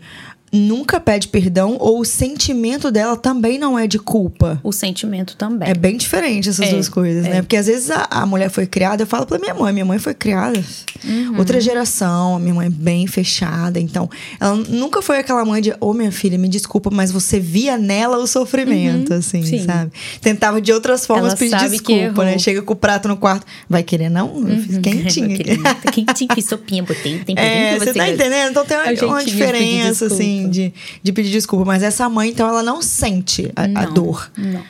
nunca 0.54 1.00
pede 1.00 1.28
perdão 1.28 1.76
ou 1.80 2.00
o 2.00 2.06
sentimento 2.06 2.92
dela 2.92 3.18
também 3.18 3.58
não 3.58 3.78
é 3.78 3.88
de 3.88 3.98
culpa. 3.98 4.60
O 4.64 4.72
sentimento 4.72 5.36
também. 5.36 5.68
É 5.70 5.74
bem 5.74 5.98
diferente 5.98 6.50
essas 6.50 6.68
É, 6.68 6.72
duas 6.72 6.88
coisas, 6.88 7.26
é. 7.26 7.30
né? 7.30 7.42
Porque 7.42 7.58
às 7.58 7.66
vezes 7.66 7.90
a, 7.90 8.08
a 8.10 8.26
mulher 8.26 8.50
foi 8.50 8.68
criada, 8.68 9.02
eu 9.04 9.08
falo 9.08 9.26
pra 9.26 9.40
minha 9.40 9.54
mãe, 9.54 9.74
minha 9.74 9.86
mãe 9.86 9.98
foi 9.98 10.14
criada 10.14 10.64
Uhum. 11.04 11.38
outra 11.38 11.60
geração, 11.60 12.36
a 12.36 12.40
minha 12.40 12.54
mãe 12.54 12.68
é 12.68 12.70
bem 12.70 13.06
fechada, 13.08 13.78
então 13.80 14.10
ela 14.40 14.56
nunca 14.56 15.02
foi 15.02 15.18
aquela 15.18 15.44
mãe 15.44 15.62
de, 15.62 15.74
ô 15.82 15.92
minha 15.94 16.12
filha, 16.12 16.38
me 16.38 16.48
desculpa, 16.48 16.90
mas 16.90 17.12
você 17.12 17.40
via 17.40 17.78
nela 17.78 18.18
o 18.20 18.28
sofrimento, 18.28 19.14
assim, 19.14 19.40
Uhum. 19.40 19.46
sim. 19.46 19.66
sabe? 19.66 19.92
Tentava 20.22 20.62
de 20.62 20.72
outras 20.72 21.06
formas 21.06 21.30
Ela 21.32 21.38
pedir 21.38 21.58
que 21.58 21.70
desculpa, 21.70 22.24
né? 22.24 22.38
Chega 22.38 22.62
com 22.62 22.74
o 22.74 22.76
prato 22.76 23.08
no 23.08 23.18
quarto, 23.18 23.46
vai 23.68 23.84
querer 23.84 24.10
não? 24.10 24.48
Eu 24.48 24.58
fiz 24.62 24.78
querer 25.38 25.58
nada. 25.58 25.92
Quentinho, 25.92 26.34
fiz 26.36 26.46
sopinha, 26.46 26.84
botei 26.84 27.20
temperinho 27.20 27.34
É, 27.54 27.74
que 27.74 27.80
você 27.80 27.86
você 27.94 28.00
tá 28.00 28.10
entendendo? 28.10 28.52
Então 28.52 28.66
tem 28.66 28.78
uma, 28.78 29.08
uma 29.14 29.26
diferença, 29.26 30.06
assim, 30.06 30.43
de, 30.50 30.74
de 31.02 31.12
pedir 31.14 31.32
desculpa. 31.32 31.66
Mas 31.66 31.84
essa 31.84 32.08
mãe, 32.10 32.30
então, 32.30 32.48
ela 32.48 32.64
não 32.64 32.82
sente 32.82 33.52
a, 33.56 33.64
a 33.64 33.68
Não, 33.68 33.94
dor, 33.94 34.32
Não. 34.38 34.60
a 34.60 34.64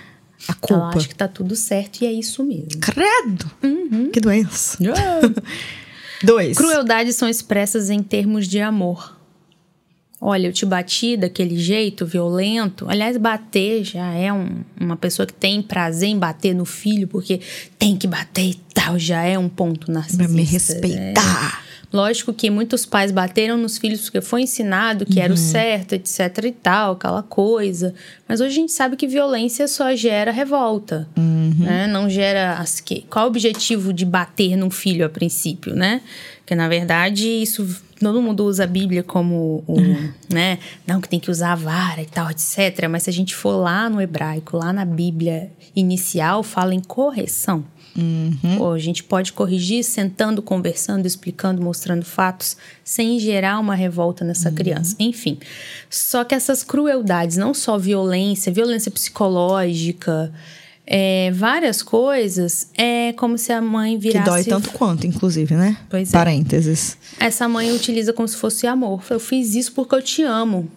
Ela 0.49 0.55
culpa. 0.59 0.97
acha 0.97 1.07
que 1.07 1.15
tá 1.15 1.27
tudo 1.27 1.55
certo 1.55 2.01
e 2.01 2.05
é 2.07 2.11
isso 2.11 2.43
mesmo. 2.43 2.79
Credo! 2.81 3.49
Que 4.11 4.19
doença. 4.19 4.77
Uhum. 4.81 5.33
Dois. 6.23 6.57
Crueldades 6.57 7.15
são 7.15 7.27
expressas 7.27 7.89
em 7.89 8.01
termos 8.01 8.47
de 8.47 8.59
amor. 8.61 9.17
Olha, 10.25 10.47
eu 10.47 10.53
te 10.53 10.65
bati 10.65 11.17
daquele 11.17 11.57
jeito 11.59 12.05
violento. 12.05 12.85
Aliás, 12.87 13.17
bater 13.17 13.83
já 13.83 14.07
é 14.13 14.31
um- 14.31 14.61
uma 14.79 14.95
pessoa 14.95 15.25
que 15.25 15.33
tem 15.33 15.61
prazer 15.61 16.07
em 16.07 16.17
bater 16.17 16.55
no 16.55 16.63
filho, 16.63 17.09
porque 17.09 17.41
tem 17.77 17.97
que 17.97 18.07
bater 18.07 18.51
e 18.51 18.53
tal, 18.73 18.97
já 18.97 19.21
é 19.23 19.37
um 19.37 19.49
ponto 19.49 19.91
narcisista. 19.91 20.23
Pra 20.79 20.87
me 20.87 20.95
É. 20.95 21.13
Lógico 21.93 22.33
que 22.33 22.49
muitos 22.49 22.85
pais 22.87 23.11
bateram 23.11 23.55
nos 23.55 23.77
filhos 23.77 24.01
porque 24.01 24.19
foi 24.19 24.41
ensinado 24.41 25.05
que 25.05 25.19
Uhum. 25.19 25.25
era 25.25 25.33
o 25.33 25.37
certo, 25.37 25.93
etc 25.93 26.45
e 26.45 26.51
tal, 26.51 26.93
aquela 26.93 27.21
coisa. 27.21 27.93
Mas 28.27 28.41
hoje 28.41 28.49
a 28.49 28.55
gente 28.61 28.71
sabe 28.71 28.95
que 28.97 29.05
violência 29.07 29.67
só 29.67 29.95
gera 29.95 30.31
revolta, 30.31 31.07
Uhum. 31.15 31.53
né? 31.59 31.85
Não 31.85 32.09
gera... 32.09 32.55
as 32.55 32.79
que- 32.79 33.05
Qual 33.09 33.25
o 33.25 33.27
objetivo 33.27 33.93
de 33.93 34.05
bater 34.05 34.55
num 34.55 34.71
filho 34.71 35.05
a 35.05 35.09
princípio, 35.09 35.75
né? 35.75 36.01
Porque, 36.39 36.55
na 36.55 36.67
verdade, 36.67 37.27
isso... 37.29 37.65
Todo 37.99 38.21
mundo 38.21 38.43
usa 38.43 38.65
a 38.65 38.67
Bíblia 38.67 39.01
como, 39.01 39.63
o, 39.65 39.77
Uhum. 39.79 40.11
né? 40.29 40.57
Não, 40.85 40.99
que 40.99 41.07
tem 41.07 41.19
que 41.21 41.31
usar 41.31 41.53
a 41.53 41.55
vara 41.55 42.01
e 42.01 42.05
tal, 42.05 42.29
etc. 42.31 42.87
Mas 42.89 43.03
se 43.03 43.09
a 43.09 43.13
gente 43.13 43.33
for 43.33 43.55
lá 43.55 43.89
no 43.89 44.01
hebraico, 44.01 44.57
lá 44.57 44.73
na 44.73 44.83
Bíblia 44.83 45.49
inicial, 45.73 46.43
fala 46.43 46.73
em 46.75 46.81
correção. 46.81 47.63
Pô, 48.57 48.71
a 48.71 48.79
gente 48.79 49.03
pode 49.03 49.33
corrigir 49.33 49.83
sentando, 49.83 50.41
conversando, 50.41 51.05
explicando, 51.05 51.61
mostrando 51.61 52.03
fatos, 52.03 52.57
sem 52.83 53.19
gerar 53.19 53.59
uma 53.59 53.75
revolta 53.75 54.25
nessa 54.25 54.51
criança. 54.51 54.95
Enfim. 54.99 55.37
Só 55.89 56.23
que 56.23 56.33
essas 56.33 56.63
crueldades, 56.63 57.37
não 57.37 57.53
só 57.53 57.77
violência, 57.77 58.51
violência 58.51 58.89
psicológica, 58.89 60.33
é, 60.85 61.31
várias 61.31 61.81
coisas, 61.81 62.67
é 62.77 63.13
como 63.13 63.37
se 63.37 63.53
a 63.53 63.61
mãe 63.61 63.97
Que 63.97 64.09
virasse. 64.09 64.29
dói 64.29 64.43
tanto 64.43 64.71
quanto, 64.71 65.07
inclusive, 65.07 65.55
né? 65.55 65.77
Pois 65.89 66.09
é. 66.09 66.11
Parênteses. 66.11 66.97
Essa 67.19 67.47
mãe 67.47 67.71
utiliza 67.71 68.11
como 68.11 68.27
se 68.27 68.35
fosse 68.37 68.67
amor. 68.67 69.03
Eu 69.09 69.19
fiz 69.19 69.55
isso 69.55 69.71
porque 69.73 69.95
eu 69.95 70.01
te 70.01 70.23
amo. 70.23 70.67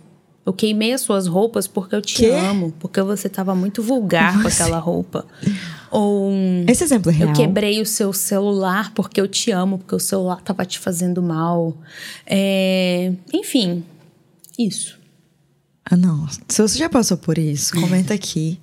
Eu 0.47 0.53
queimei 0.53 0.93
as 0.93 1.01
suas 1.01 1.27
roupas 1.27 1.67
porque 1.67 1.97
eu 1.97 2.01
te 2.01 2.19
Quê? 2.19 2.31
amo. 2.31 2.73
Porque 2.79 3.03
você 3.03 3.27
estava 3.27 3.53
muito 3.53 3.83
vulgar 3.83 4.41
com 4.41 4.47
aquela 4.47 4.79
roupa. 4.79 5.27
Ou. 5.91 6.31
um, 6.31 6.65
Esse 6.69 6.85
exemplo 6.85 7.11
é 7.11 7.15
real. 7.15 7.31
Eu 7.31 7.35
quebrei 7.35 7.83
o 7.83 7.87
seu 7.87 8.13
celular 8.13 8.93
porque 8.95 9.21
eu 9.21 9.27
te 9.27 9.51
amo, 9.51 9.79
porque 9.79 9.97
o 9.97 10.01
celular 10.01 10.41
tava 10.43 10.65
te 10.65 10.79
fazendo 10.79 11.21
mal. 11.21 11.77
É, 12.25 13.13
Enfim, 13.35 13.83
isso. 14.57 14.97
Ah, 15.85 15.97
não. 15.97 16.29
Se 16.49 16.63
você 16.63 16.79
já 16.79 16.89
passou 16.89 17.17
por 17.17 17.39
isso, 17.39 17.73
comenta 17.81 18.15
aqui. 18.15 18.59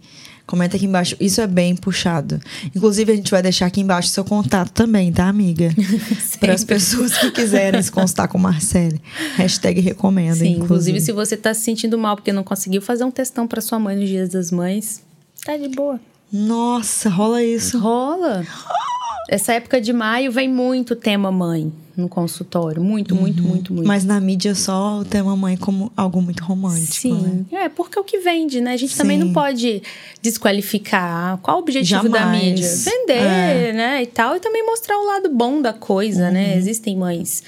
Comenta 0.45 0.75
aqui 0.75 0.85
embaixo. 0.85 1.15
Isso 1.19 1.39
é 1.39 1.47
bem 1.47 1.75
puxado. 1.75 2.39
Inclusive, 2.75 3.13
a 3.13 3.15
gente 3.15 3.31
vai 3.31 3.41
deixar 3.41 3.65
aqui 3.65 3.79
embaixo 3.79 4.09
seu 4.09 4.25
contato 4.25 4.71
também, 4.71 5.11
tá, 5.11 5.27
amiga? 5.27 5.69
Para 6.39 6.53
as 6.53 6.65
pessoas 6.65 7.17
que 7.17 7.31
quiserem 7.31 7.81
se 7.81 7.91
constar 7.91 8.27
com 8.27 8.37
Marcele. 8.37 9.01
Hashtag 9.35 9.79
recomenda, 9.79 10.35
Sim, 10.35 10.51
inclusive. 10.51 10.97
inclusive, 10.97 11.01
se 11.01 11.11
você 11.11 11.37
tá 11.37 11.53
se 11.53 11.61
sentindo 11.61 11.97
mal 11.97 12.17
porque 12.17 12.33
não 12.33 12.43
conseguiu 12.43 12.81
fazer 12.81 13.05
um 13.05 13.11
testão 13.11 13.47
para 13.47 13.61
sua 13.61 13.79
mãe 13.79 13.95
nos 13.95 14.09
dias 14.09 14.29
das 14.29 14.51
mães, 14.51 15.01
tá 15.45 15.55
de 15.55 15.69
boa. 15.69 15.99
Nossa, 16.31 17.09
rola 17.09 17.41
isso. 17.41 17.79
Rola. 17.79 18.45
Essa 19.29 19.53
época 19.53 19.79
de 19.79 19.93
maio 19.93 20.31
vem 20.31 20.49
muito 20.49 20.95
tema 20.95 21.31
mãe 21.31 21.71
no 21.95 22.09
consultório. 22.09 22.83
Muito, 22.83 23.13
muito, 23.15 23.43
muito, 23.43 23.73
muito. 23.73 23.87
Mas 23.87 24.03
na 24.03 24.19
mídia 24.19 24.55
só 24.55 24.99
o 24.99 25.05
tema 25.05 25.35
mãe 25.35 25.55
como 25.55 25.91
algo 25.95 26.21
muito 26.21 26.43
romântico, 26.43 27.13
né? 27.15 27.45
Sim, 27.49 27.55
é 27.55 27.69
porque 27.69 27.97
é 27.97 28.01
o 28.01 28.03
que 28.03 28.17
vende, 28.19 28.59
né? 28.61 28.73
A 28.73 28.77
gente 28.77 28.95
também 28.97 29.19
Sim. 29.19 29.25
não 29.25 29.33
pode 29.33 29.81
desqualificar 30.21 31.37
qual 31.37 31.57
o 31.57 31.59
objetivo 31.59 32.09
da 32.09 32.19
Jamais. 32.19 32.43
mídia. 32.43 32.69
Vender, 32.69 33.17
É. 33.23 33.73
né? 33.73 34.01
E 34.03 34.07
tal, 34.07 34.35
e 34.35 34.39
também 34.39 34.65
mostrar 34.65 34.97
o 34.97 35.05
lado 35.05 35.29
bom 35.29 35.61
da 35.61 35.71
coisa, 35.73 36.25
Uhum. 36.27 36.33
né? 36.33 36.57
Existem 36.57 36.97
mães, 36.97 37.43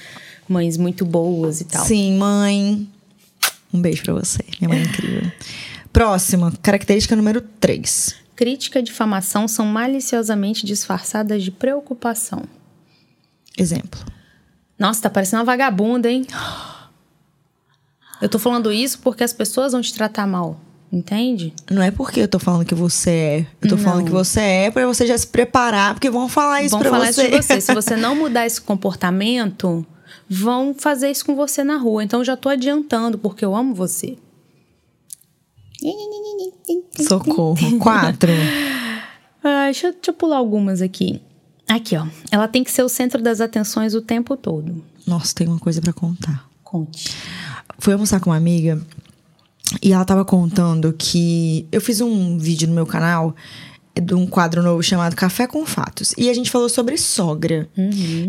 mães 0.48 0.76
muito 0.76 1.04
boas 1.04 1.60
e 1.60 1.64
tal. 1.64 1.84
Sim, 1.84 2.16
mãe. 2.16 2.88
Um 3.74 3.80
beijo 3.80 4.02
pra 4.04 4.14
você. 4.14 4.44
Minha 4.60 4.68
mãe 4.68 4.78
é 4.78 4.84
incrível. 4.84 5.32
Próxima, 5.92 6.52
característica 6.62 7.16
número 7.16 7.40
3. 7.60 8.14
Crítica 8.36 8.78
e 8.78 8.82
difamação 8.82 9.48
são 9.48 9.66
maliciosamente 9.66 10.64
disfarçadas 10.66 11.42
de 11.42 11.50
preocupação. 11.50 12.42
Exemplo. 13.58 13.98
Nossa, 14.78 15.02
tá 15.02 15.10
parecendo 15.10 15.40
uma 15.40 15.46
vagabunda, 15.46 16.10
hein? 16.10 16.26
Eu 18.20 18.28
tô 18.28 18.38
falando 18.38 18.72
isso 18.72 18.98
porque 19.00 19.24
as 19.24 19.32
pessoas 19.32 19.72
vão 19.72 19.80
te 19.80 19.92
tratar 19.92 20.26
mal, 20.26 20.58
entende? 20.92 21.52
Não 21.70 21.82
é 21.82 21.90
porque 21.90 22.20
eu 22.20 22.28
tô 22.28 22.38
falando 22.38 22.64
que 22.64 22.74
você 22.74 23.10
é. 23.10 23.46
Eu 23.62 23.68
tô 23.70 23.76
falando 23.78 23.98
Não. 24.00 24.04
que 24.06 24.10
você 24.12 24.40
é 24.40 24.70
pra 24.70 24.86
você 24.86 25.06
já 25.06 25.16
se 25.16 25.26
preparar, 25.26 25.94
porque 25.94 26.10
vão 26.10 26.28
falar 26.28 26.62
isso 26.62 26.70
vão 26.72 26.80
pra 26.80 26.90
falar 26.90 27.12
você. 27.12 27.22
isso 27.22 27.30
de 27.30 27.42
você. 27.42 27.60
Se 27.60 27.74
você 27.74 27.96
não 27.96 28.14
mudar 28.14 28.46
esse 28.46 28.60
comportamento, 28.60 29.84
vão 30.28 30.74
fazer 30.74 31.10
isso 31.10 31.24
com 31.24 31.34
você 31.36 31.62
na 31.64 31.76
rua. 31.76 32.02
Então 32.04 32.20
eu 32.20 32.24
já 32.24 32.36
tô 32.36 32.48
adiantando, 32.48 33.18
porque 33.18 33.44
eu 33.44 33.54
amo 33.54 33.74
você. 33.74 34.16
Socorro. 37.06 37.56
Quatro. 37.78 38.32
Ah, 39.44 39.64
deixa, 39.66 39.92
deixa 39.92 40.10
eu 40.10 40.14
pular 40.14 40.38
algumas 40.38 40.80
aqui. 40.82 41.20
Aqui, 41.68 41.96
ó. 41.96 42.06
Ela 42.30 42.46
tem 42.46 42.62
que 42.62 42.70
ser 42.70 42.82
o 42.82 42.88
centro 42.88 43.22
das 43.22 43.40
atenções 43.40 43.94
o 43.94 44.00
tempo 44.00 44.36
todo. 44.36 44.84
Nossa, 45.06 45.34
tem 45.34 45.46
uma 45.46 45.58
coisa 45.58 45.80
pra 45.80 45.92
contar. 45.92 46.48
Conte. 46.62 47.14
Fui 47.78 47.92
almoçar 47.92 48.20
com 48.20 48.30
uma 48.30 48.36
amiga 48.36 48.80
e 49.82 49.92
ela 49.92 50.04
tava 50.04 50.24
contando 50.24 50.92
que 50.92 51.66
eu 51.72 51.80
fiz 51.80 52.00
um 52.00 52.38
vídeo 52.38 52.68
no 52.68 52.74
meu 52.74 52.86
canal 52.86 53.34
de 54.00 54.14
um 54.14 54.26
quadro 54.26 54.62
novo 54.62 54.82
chamado 54.82 55.16
Café 55.16 55.46
com 55.46 55.64
Fatos. 55.64 56.12
E 56.16 56.28
a 56.28 56.34
gente 56.34 56.50
falou 56.50 56.68
sobre 56.68 56.96
sogra. 56.96 57.68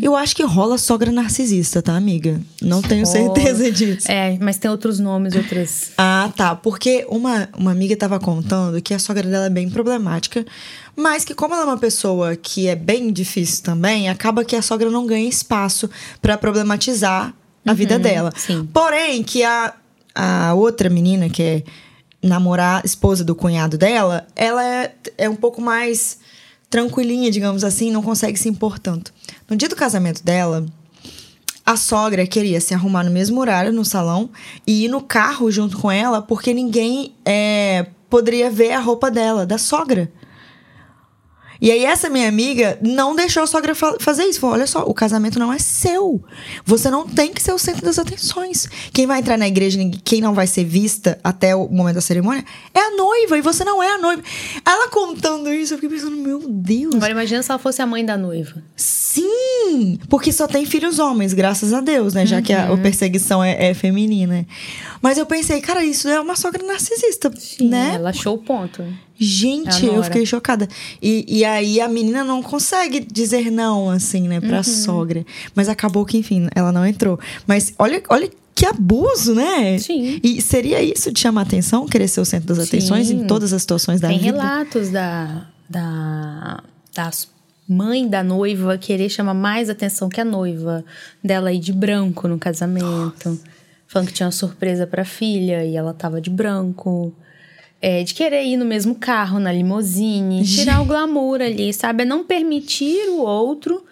Eu 0.01 0.15
acho 0.15 0.35
que 0.35 0.43
rola 0.43 0.77
sogra 0.77 1.11
narcisista, 1.11 1.81
tá, 1.81 1.95
amiga? 1.95 2.39
Não 2.61 2.81
tenho 2.81 3.05
certeza 3.05 3.69
disso. 3.71 4.09
É, 4.09 4.37
mas 4.39 4.57
tem 4.57 4.71
outros 4.71 4.99
nomes, 4.99 5.35
outras. 5.35 5.91
Ah, 5.97 6.31
tá. 6.35 6.55
Porque 6.55 7.05
uma, 7.09 7.49
uma 7.57 7.71
amiga 7.71 7.95
tava 7.95 8.19
contando 8.19 8.81
que 8.81 8.93
a 8.93 8.99
sogra 8.99 9.27
dela 9.27 9.47
é 9.47 9.49
bem 9.49 9.69
problemática, 9.69 10.45
mas 10.95 11.25
que, 11.25 11.35
como 11.35 11.53
ela 11.53 11.63
é 11.63 11.65
uma 11.67 11.77
pessoa 11.77 12.35
que 12.35 12.67
é 12.67 12.75
bem 12.75 13.11
difícil 13.11 13.63
também, 13.63 14.09
acaba 14.09 14.45
que 14.45 14.55
a 14.55 14.61
sogra 14.61 14.89
não 14.89 15.05
ganha 15.05 15.27
espaço 15.27 15.89
pra 16.21 16.37
problematizar 16.37 17.33
a 17.65 17.73
vida 17.73 17.99
dela. 17.99 18.31
sim. 18.35 18.67
Porém, 18.73 19.21
que 19.21 19.43
a, 19.43 19.73
a 20.15 20.53
outra 20.53 20.89
menina, 20.89 21.29
que 21.29 21.43
é 21.43 21.63
namorar, 22.27 22.85
esposa 22.85 23.23
do 23.23 23.35
cunhado 23.35 23.77
dela, 23.77 24.27
ela 24.35 24.63
é, 24.63 24.93
é 25.17 25.29
um 25.29 25.35
pouco 25.35 25.61
mais 25.61 26.19
tranquilinha, 26.69 27.31
digamos 27.31 27.63
assim, 27.63 27.91
não 27.91 28.03
consegue 28.03 28.37
se 28.37 28.49
impor 28.49 28.77
tanto. 28.77 29.13
No 29.49 29.55
dia 29.55 29.69
do 29.69 29.75
casamento 29.75 30.23
dela, 30.23 30.65
a 31.65 31.75
sogra 31.75 32.25
queria 32.25 32.61
se 32.61 32.73
arrumar 32.73 33.03
no 33.03 33.11
mesmo 33.11 33.39
horário 33.39 33.73
no 33.73 33.83
salão 33.83 34.29
e 34.65 34.85
ir 34.85 34.87
no 34.87 35.01
carro 35.01 35.51
junto 35.51 35.77
com 35.77 35.91
ela, 35.91 36.21
porque 36.21 36.53
ninguém 36.53 37.13
é, 37.25 37.87
poderia 38.09 38.49
ver 38.49 38.71
a 38.71 38.79
roupa 38.79 39.11
dela, 39.11 39.45
da 39.45 39.57
sogra. 39.57 40.11
E 41.59 41.71
aí, 41.71 41.83
essa 41.85 42.09
minha 42.09 42.27
amiga 42.27 42.77
não 42.81 43.15
deixou 43.15 43.43
a 43.43 43.47
sogra 43.47 43.73
fa- 43.73 43.95
fazer 43.99 44.23
isso. 44.25 44.39
Falou: 44.39 44.55
olha 44.55 44.67
só, 44.67 44.83
o 44.83 44.93
casamento 44.93 45.39
não 45.39 45.51
é 45.51 45.57
seu. 45.59 46.23
Você 46.65 46.89
não 46.89 47.07
tem 47.07 47.33
que 47.33 47.41
ser 47.41 47.51
o 47.53 47.57
centro 47.57 47.83
das 47.85 47.97
atenções. 47.97 48.67
Quem 48.93 49.07
vai 49.07 49.19
entrar 49.19 49.37
na 49.37 49.47
igreja, 49.47 49.79
quem 50.03 50.21
não 50.21 50.33
vai 50.33 50.47
ser 50.47 50.63
vista 50.63 51.17
até 51.23 51.55
o 51.55 51.67
momento 51.67 51.95
da 51.95 52.01
cerimônia, 52.01 52.43
é 52.73 52.79
a 52.79 52.91
noiva, 52.95 53.37
e 53.37 53.41
você 53.41 53.63
não 53.63 53.81
é 53.81 53.93
a 53.93 53.97
noiva. 53.97 54.21
Ela 54.65 54.89
contando 54.89 55.51
isso, 55.51 55.73
eu 55.73 55.77
fiquei 55.79 55.97
pensando, 55.97 56.15
meu 56.17 56.39
Deus. 56.47 56.93
Agora 56.95 57.11
imagina 57.11 57.41
se 57.41 57.51
ela 57.51 57.59
fosse 57.59 57.81
a 57.81 57.85
mãe 57.85 58.05
da 58.05 58.17
noiva. 58.17 58.61
Sim! 58.75 59.99
Porque 60.09 60.31
só 60.31 60.47
tem 60.47 60.65
filhos 60.65 60.99
homens, 60.99 61.33
graças 61.33 61.73
a 61.73 61.81
Deus, 61.81 62.13
né? 62.13 62.25
Já 62.25 62.41
que 62.41 62.53
a, 62.53 62.71
a 62.71 62.77
perseguição 62.77 63.43
é, 63.43 63.69
é 63.69 63.73
feminina. 63.73 64.45
Mas 65.01 65.17
eu 65.17 65.25
pensei, 65.25 65.59
cara, 65.61 65.83
isso 65.83 66.07
é 66.07 66.19
uma 66.19 66.35
sogra 66.35 66.65
narcisista, 66.65 67.31
né? 67.61 67.93
Ela 67.95 68.09
achou 68.11 68.35
o 68.35 68.37
ponto. 68.37 68.83
Gente, 69.19 69.85
A 69.89 69.93
eu 69.93 70.03
fiquei 70.03 70.25
chocada. 70.25 70.67
E, 71.01 71.25
e 71.39 71.43
aí 71.45 71.81
a 71.81 71.87
menina 71.87 72.23
não 72.23 72.41
consegue 72.43 72.99
dizer 72.99 73.49
não, 73.51 73.89
assim, 73.89 74.27
né, 74.27 74.39
Uhum. 74.39 74.47
pra 74.47 74.63
sogra. 74.63 75.25
Mas 75.55 75.67
acabou 75.69 76.05
que, 76.05 76.17
enfim, 76.17 76.47
ela 76.55 76.71
não 76.71 76.85
entrou. 76.85 77.19
Mas 77.47 77.73
olha, 77.79 78.01
olha 78.09 78.29
que 78.53 78.65
abuso, 78.65 79.35
né? 79.35 79.77
Sim. 79.79 80.19
E 80.23 80.41
seria 80.41 80.81
isso 80.81 81.11
de 81.11 81.19
chamar 81.19 81.41
atenção, 81.43 81.85
querer 81.87 82.07
ser 82.07 82.21
o 82.21 82.25
centro 82.25 82.47
das 82.47 82.59
atenções 82.67 83.07
Sim. 83.07 83.21
em 83.21 83.27
todas 83.27 83.53
as 83.53 83.61
situações 83.61 83.99
da 84.01 84.07
Tem 84.07 84.17
vida? 84.19 84.31
relatos 84.31 84.89
da, 84.89 85.47
da, 85.69 86.63
da 86.95 87.11
mãe 87.67 88.07
da 88.07 88.23
noiva 88.23 88.77
querer 88.77 89.09
chamar 89.09 89.33
mais 89.33 89.69
atenção 89.69 90.09
que 90.09 90.21
a 90.21 90.25
noiva, 90.25 90.83
dela 91.23 91.51
ir 91.51 91.59
de 91.59 91.73
branco 91.73 92.27
no 92.27 92.37
casamento, 92.39 93.39
falando 93.87 94.07
que 94.07 94.13
tinha 94.13 94.25
uma 94.25 94.31
surpresa 94.31 94.87
pra 94.87 95.03
filha 95.05 95.63
e 95.65 95.75
ela 95.75 95.93
tava 95.93 96.19
de 96.21 96.29
branco. 96.29 97.13
É, 97.79 98.03
de 98.03 98.13
querer 98.13 98.43
ir 98.43 98.57
no 98.57 98.65
mesmo 98.65 98.95
carro, 98.95 99.39
na 99.39 99.51
limousine, 99.51 100.43
tirar 100.43 100.81
o 100.81 100.85
glamour 100.85 101.41
ali, 101.41 101.71
sabe? 101.71 102.03
É 102.03 102.05
não 102.05 102.23
permitir 102.23 103.07
o 103.09 103.19
outro 103.19 103.85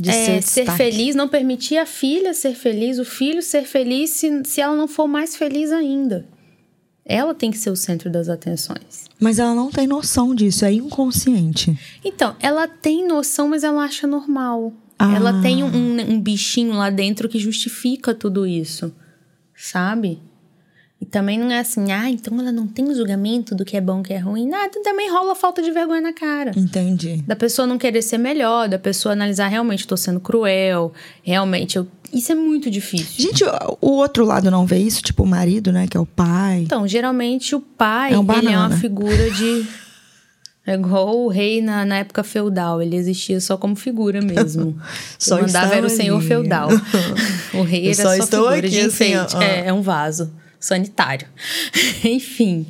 De 0.00 0.08
é, 0.08 0.40
ser 0.40 0.42
ser 0.42 0.70
feliz, 0.72 1.14
não 1.14 1.28
permitir 1.28 1.76
a 1.76 1.84
filha 1.84 2.32
ser 2.32 2.54
feliz, 2.54 2.98
o 2.98 3.04
filho 3.04 3.42
ser 3.42 3.64
feliz 3.64 4.10
se, 4.10 4.42
se 4.44 4.60
ela 4.60 4.74
não 4.74 4.88
for 4.88 5.06
mais 5.06 5.36
feliz 5.36 5.70
ainda. 5.70 6.26
Ela 7.04 7.34
tem 7.34 7.50
que 7.50 7.58
ser 7.58 7.70
o 7.70 7.76
centro 7.76 8.10
das 8.10 8.28
atenções. 8.28 9.04
Mas 9.20 9.38
ela 9.38 9.54
não 9.54 9.70
tem 9.70 9.86
noção 9.86 10.34
disso, 10.34 10.64
é 10.64 10.72
inconsciente. 10.72 11.78
Então, 12.04 12.34
ela 12.40 12.66
tem 12.66 13.06
noção, 13.06 13.48
mas 13.48 13.62
ela 13.62 13.84
acha 13.84 14.06
normal. 14.06 14.72
Ah. 14.98 15.14
Ela 15.14 15.40
tem 15.40 15.62
um, 15.62 16.00
um 16.10 16.20
bichinho 16.20 16.72
lá 16.72 16.90
dentro 16.90 17.28
que 17.28 17.38
justifica 17.38 18.14
tudo 18.14 18.46
isso, 18.46 18.92
sabe? 19.54 20.18
E 20.98 21.04
também 21.04 21.38
não 21.38 21.50
é 21.50 21.58
assim, 21.58 21.92
ah, 21.92 22.08
então 22.08 22.40
ela 22.40 22.50
não 22.50 22.66
tem 22.66 22.94
julgamento 22.94 23.54
do 23.54 23.66
que 23.66 23.76
é 23.76 23.80
bom, 23.82 24.02
que 24.02 24.14
é 24.14 24.18
ruim. 24.18 24.48
Nada, 24.48 24.70
também 24.82 25.10
rola 25.10 25.34
falta 25.34 25.60
de 25.60 25.70
vergonha 25.70 26.00
na 26.00 26.12
cara. 26.14 26.52
Entendi. 26.56 27.22
Da 27.26 27.36
pessoa 27.36 27.66
não 27.66 27.76
querer 27.76 28.00
ser 28.00 28.16
melhor, 28.16 28.66
da 28.66 28.78
pessoa 28.78 29.12
analisar 29.12 29.48
realmente, 29.48 29.86
tô 29.86 29.94
sendo 29.96 30.20
cruel, 30.20 30.94
realmente, 31.22 31.76
eu... 31.76 31.86
isso 32.14 32.32
é 32.32 32.34
muito 32.34 32.70
difícil. 32.70 33.22
Gente, 33.26 33.44
o- 33.44 33.76
outro 33.90 34.24
lado 34.24 34.50
não 34.50 34.64
vê 34.64 34.78
isso? 34.78 35.02
Tipo, 35.02 35.24
o 35.24 35.26
marido, 35.26 35.70
né? 35.70 35.86
Que 35.86 35.98
é 35.98 36.00
o 36.00 36.06
pai. 36.06 36.60
Então, 36.62 36.88
geralmente 36.88 37.54
o 37.54 37.60
pai, 37.60 38.14
É 38.14 38.18
um 38.18 38.32
ele 38.32 38.48
é 38.52 38.56
uma 38.58 38.70
figura 38.70 39.30
de. 39.30 39.66
É 40.68 40.74
igual 40.74 41.16
o 41.16 41.28
rei 41.28 41.62
na, 41.62 41.84
na 41.84 41.98
época 41.98 42.24
feudal, 42.24 42.82
ele 42.82 42.96
existia 42.96 43.40
só 43.40 43.56
como 43.56 43.76
figura 43.76 44.20
mesmo. 44.20 44.76
Só 45.16 45.40
mandava 45.40 45.76
era 45.76 45.86
o 45.86 45.88
senhor 45.88 46.16
ali. 46.18 46.26
feudal. 46.26 46.68
O 47.54 47.62
rei 47.62 47.82
Eu 47.86 47.92
era 47.92 47.94
só 47.94 48.02
só, 48.02 48.14
estou 48.16 48.40
figura 48.40 48.58
aqui, 48.58 48.68
de 48.70 48.80
assim, 48.80 48.88
enfeite. 49.14 49.36
ó, 49.36 49.38
ó. 49.38 49.42
É, 49.42 49.66
é 49.68 49.72
um 49.72 49.80
vaso 49.80 50.32
sanitário. 50.66 51.26
Enfim. 52.04 52.66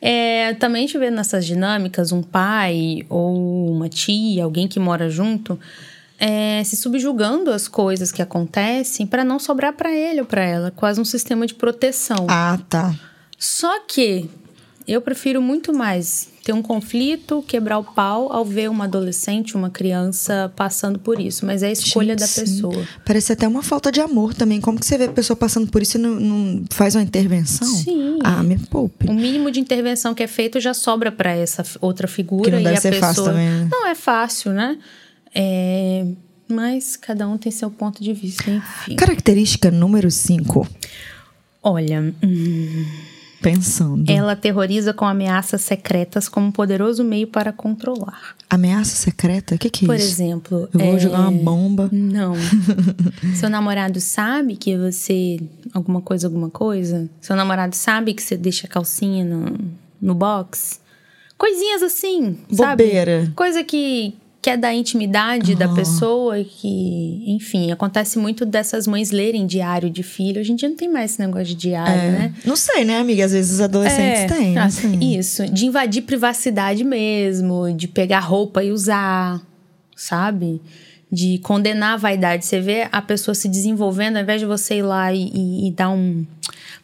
É, 0.00 0.54
também 0.54 0.84
a 0.84 0.86
gente 0.86 0.98
vê 0.98 1.10
nessas 1.10 1.46
dinâmicas 1.46 2.12
um 2.12 2.22
pai 2.22 3.04
ou 3.08 3.70
uma 3.72 3.88
tia, 3.88 4.44
alguém 4.44 4.68
que 4.68 4.78
mora 4.78 5.08
junto, 5.08 5.58
é, 6.18 6.62
se 6.64 6.76
subjugando 6.76 7.50
as 7.50 7.68
coisas 7.68 8.12
que 8.12 8.22
acontecem 8.22 9.06
para 9.06 9.24
não 9.24 9.38
sobrar 9.38 9.72
para 9.72 9.90
ele 9.90 10.20
ou 10.20 10.26
para 10.26 10.42
ela, 10.42 10.70
quase 10.70 11.00
um 11.00 11.04
sistema 11.04 11.46
de 11.46 11.54
proteção. 11.54 12.26
Ah, 12.28 12.58
tá. 12.68 12.94
Só 13.38 13.80
que 13.80 14.28
eu 14.86 15.00
prefiro 15.00 15.42
muito 15.42 15.72
mais 15.72 16.28
ter 16.44 16.52
um 16.52 16.62
conflito, 16.62 17.42
quebrar 17.46 17.78
o 17.78 17.82
pau, 17.84 18.32
ao 18.32 18.44
ver 18.44 18.70
uma 18.70 18.84
adolescente, 18.84 19.56
uma 19.56 19.68
criança 19.68 20.52
passando 20.54 20.96
por 20.98 21.18
isso. 21.18 21.44
Mas 21.44 21.62
é 21.64 21.66
a 21.66 21.72
escolha 21.72 22.10
Gente, 22.12 22.20
da 22.20 22.26
sim. 22.28 22.40
pessoa. 22.42 22.88
Parece 23.04 23.32
até 23.32 23.48
uma 23.48 23.64
falta 23.64 23.90
de 23.90 24.00
amor 24.00 24.32
também. 24.32 24.60
Como 24.60 24.78
que 24.78 24.86
você 24.86 24.96
vê 24.96 25.04
a 25.06 25.12
pessoa 25.12 25.36
passando 25.36 25.68
por 25.70 25.82
isso 25.82 25.96
e 25.98 26.00
não, 26.00 26.20
não 26.20 26.64
faz 26.70 26.94
uma 26.94 27.02
intervenção? 27.02 27.66
Sim. 27.66 28.18
Ah, 28.22 28.42
me 28.44 28.58
poupe. 28.58 29.08
O 29.08 29.12
mínimo 29.14 29.50
de 29.50 29.58
intervenção 29.58 30.14
que 30.14 30.22
é 30.22 30.28
feito 30.28 30.60
já 30.60 30.72
sobra 30.72 31.10
para 31.10 31.30
essa 31.34 31.64
outra 31.80 32.06
figura 32.06 32.44
Que 32.44 32.50
não 32.52 32.60
e 32.60 32.64
deve 32.64 32.76
a 32.76 32.80
ser 32.80 32.90
pessoa. 32.90 33.08
fácil 33.08 33.24
também, 33.24 33.48
né? 33.50 33.68
Não 33.70 33.86
é 33.88 33.94
fácil, 33.96 34.52
né? 34.52 34.78
É, 35.34 36.06
Mas 36.48 36.96
cada 36.96 37.26
um 37.28 37.36
tem 37.36 37.50
seu 37.50 37.70
ponto 37.70 38.02
de 38.04 38.12
vista, 38.12 38.48
enfim. 38.48 38.94
Característica 38.94 39.68
número 39.68 40.10
5. 40.12 40.64
Olha, 41.60 42.14
hum, 42.22 42.84
Pensando. 43.40 44.10
ela 44.10 44.34
terroriza 44.34 44.92
com 44.92 45.04
ameaças 45.04 45.60
secretas 45.60 46.28
como 46.28 46.46
um 46.46 46.52
poderoso 46.52 47.04
meio 47.04 47.26
para 47.26 47.52
controlar. 47.52 48.34
Ameaça 48.48 48.96
secreta? 48.96 49.54
O 49.54 49.58
que, 49.58 49.68
que 49.70 49.84
é 49.84 49.86
Por 49.86 49.96
isso? 49.96 50.06
exemplo, 50.06 50.68
Eu 50.72 50.80
vou 50.80 50.96
é, 50.96 50.98
jogar 50.98 51.20
uma 51.20 51.30
bomba. 51.32 51.88
Não. 51.92 52.34
Seu 53.36 53.48
namorado 53.50 54.00
sabe 54.00 54.56
que 54.56 54.76
você. 54.76 55.38
Alguma 55.72 56.00
coisa, 56.00 56.26
alguma 56.26 56.50
coisa? 56.50 57.08
Seu 57.20 57.36
namorado 57.36 57.74
sabe 57.74 58.14
que 58.14 58.22
você 58.22 58.36
deixa 58.36 58.66
a 58.66 58.70
calcinha 58.70 59.24
no, 59.24 59.58
no 60.00 60.14
box? 60.14 60.80
Coisinhas 61.38 61.82
assim, 61.82 62.38
sabe? 62.50 62.84
Bobeira. 62.84 63.30
Coisa 63.36 63.62
que, 63.62 64.14
que 64.46 64.50
é 64.50 64.56
da 64.56 64.72
intimidade 64.72 65.56
da 65.56 65.66
pessoa 65.74 66.36
que, 66.44 67.24
enfim, 67.26 67.72
acontece 67.72 68.16
muito 68.16 68.46
dessas 68.46 68.86
mães 68.86 69.10
lerem 69.10 69.44
diário 69.44 69.90
de 69.90 70.04
filho. 70.04 70.40
Hoje 70.40 70.52
em 70.52 70.54
dia 70.54 70.68
não 70.68 70.76
tem 70.76 70.88
mais 70.88 71.10
esse 71.10 71.20
negócio 71.20 71.46
de 71.46 71.56
diário, 71.56 71.92
É. 72.00 72.10
né? 72.12 72.34
Não 72.44 72.54
sei, 72.54 72.84
né, 72.84 72.96
amiga? 73.00 73.24
Às 73.24 73.32
vezes 73.32 73.54
os 73.54 73.60
adolescentes 73.60 74.32
têm. 74.36 74.54
não 74.54 74.62
ah, 74.62 74.70
sei. 74.70 75.16
Isso, 75.18 75.48
de 75.48 75.66
invadir 75.66 76.02
privacidade 76.02 76.84
mesmo, 76.84 77.72
de 77.74 77.88
pegar 77.88 78.20
roupa 78.20 78.62
e 78.62 78.70
usar, 78.70 79.42
sabe? 79.96 80.62
De 81.10 81.38
condenar 81.38 81.94
a 81.94 81.96
vaidade. 81.96 82.44
Você 82.46 82.60
vê 82.60 82.86
a 82.92 83.02
pessoa 83.02 83.34
se 83.34 83.48
desenvolvendo, 83.48 84.14
ao 84.16 84.22
invés 84.22 84.40
de 84.40 84.46
você 84.46 84.76
ir 84.76 84.82
lá 84.82 85.12
e, 85.12 85.24
e- 85.34 85.66
e 85.66 85.70
dar 85.72 85.90
um, 85.90 86.24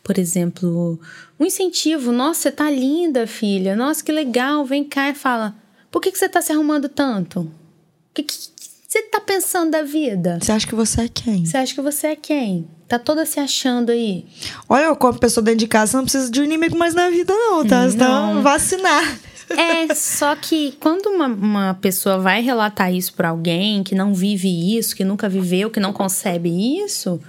por 0.03 0.19
exemplo, 0.19 0.99
um 1.39 1.45
incentivo. 1.47 2.11
Nossa, 2.11 2.41
você 2.41 2.51
tá 2.51 2.69
linda, 2.69 3.25
filha. 3.25 3.77
Nossa, 3.77 4.03
que 4.03 4.11
legal. 4.11 4.65
Vem 4.65 4.83
cá 4.83 5.11
e 5.11 5.15
fala: 5.15 5.55
por 5.93 6.01
que, 6.01 6.11
que 6.11 6.19
você 6.19 6.29
tá 6.29 6.41
se 6.43 6.51
arrumando 6.51 6.89
tanto? 6.89 7.41
O 7.43 7.51
que, 8.15 8.23
que 8.25 8.35
você 8.89 9.03
tá 9.03 9.21
pensando 9.21 9.71
da 9.71 9.83
vida? 9.83 10.39
Você 10.41 10.51
acha 10.51 10.67
que 10.67 10.75
você 10.75 11.03
é 11.03 11.09
quem? 11.09 11.45
Você 11.47 11.57
acha 11.57 11.75
que 11.75 11.81
você 11.81 12.07
é 12.09 12.17
quem? 12.17 12.67
Tá 12.89 12.99
toda 12.99 13.25
se 13.25 13.39
achando 13.39 13.91
aí. 13.91 14.27
Olha, 14.69 14.85
eu 14.85 14.97
como 14.97 15.19
pessoa 15.19 15.45
dentro 15.45 15.61
de 15.61 15.67
casa, 15.67 15.93
você 15.93 15.97
não 15.99 16.05
precisa 16.05 16.31
de 16.31 16.41
um 16.41 16.45
inimigo 16.45 16.77
mais 16.77 16.95
na 16.95 17.09
vida, 17.09 17.33
não, 17.33 17.65
tá? 17.67 17.89
Você 17.89 17.97
tá 17.97 18.09
Não. 18.09 18.43
vacinar. 18.43 19.19
É, 19.51 19.95
só 19.95 20.35
que 20.35 20.73
quando 20.81 21.07
uma, 21.07 21.27
uma 21.27 21.75
pessoa 21.75 22.19
vai 22.19 22.41
relatar 22.41 22.93
isso 22.93 23.13
pra 23.13 23.29
alguém 23.29 23.83
que 23.83 23.95
não 23.95 24.15
vive 24.15 24.77
isso, 24.79 24.97
que 24.97 25.05
nunca 25.05 25.29
viveu, 25.29 25.71
que 25.71 25.81
não 25.81 25.93
concebe 25.93 26.49
isso, 26.83 27.21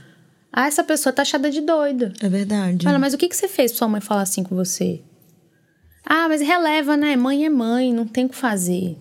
ah, 0.52 0.68
essa 0.68 0.84
pessoa 0.84 1.12
tá 1.12 1.22
achada 1.24 1.50
de 1.52 1.60
doida. 1.60 2.14
É 2.22 2.30
verdade. 2.30 2.86
Fala, 2.86 3.00
mas 3.00 3.14
o 3.14 3.18
que, 3.18 3.28
que 3.28 3.36
você 3.36 3.48
fez 3.48 3.72
pra 3.72 3.80
sua 3.80 3.88
mãe 3.90 4.00
falar 4.00 4.22
assim 4.22 4.44
com 4.44 4.56
você? 4.56 5.02
Ah, 6.06 6.28
mas 6.28 6.42
releva, 6.42 6.98
né? 6.98 7.16
Mãe 7.16 7.46
é 7.46 7.50
mãe, 7.50 7.94
não 7.94 8.06
tem 8.06 8.26
o 8.26 8.30
que 8.30 8.36
fazer. 8.36 8.98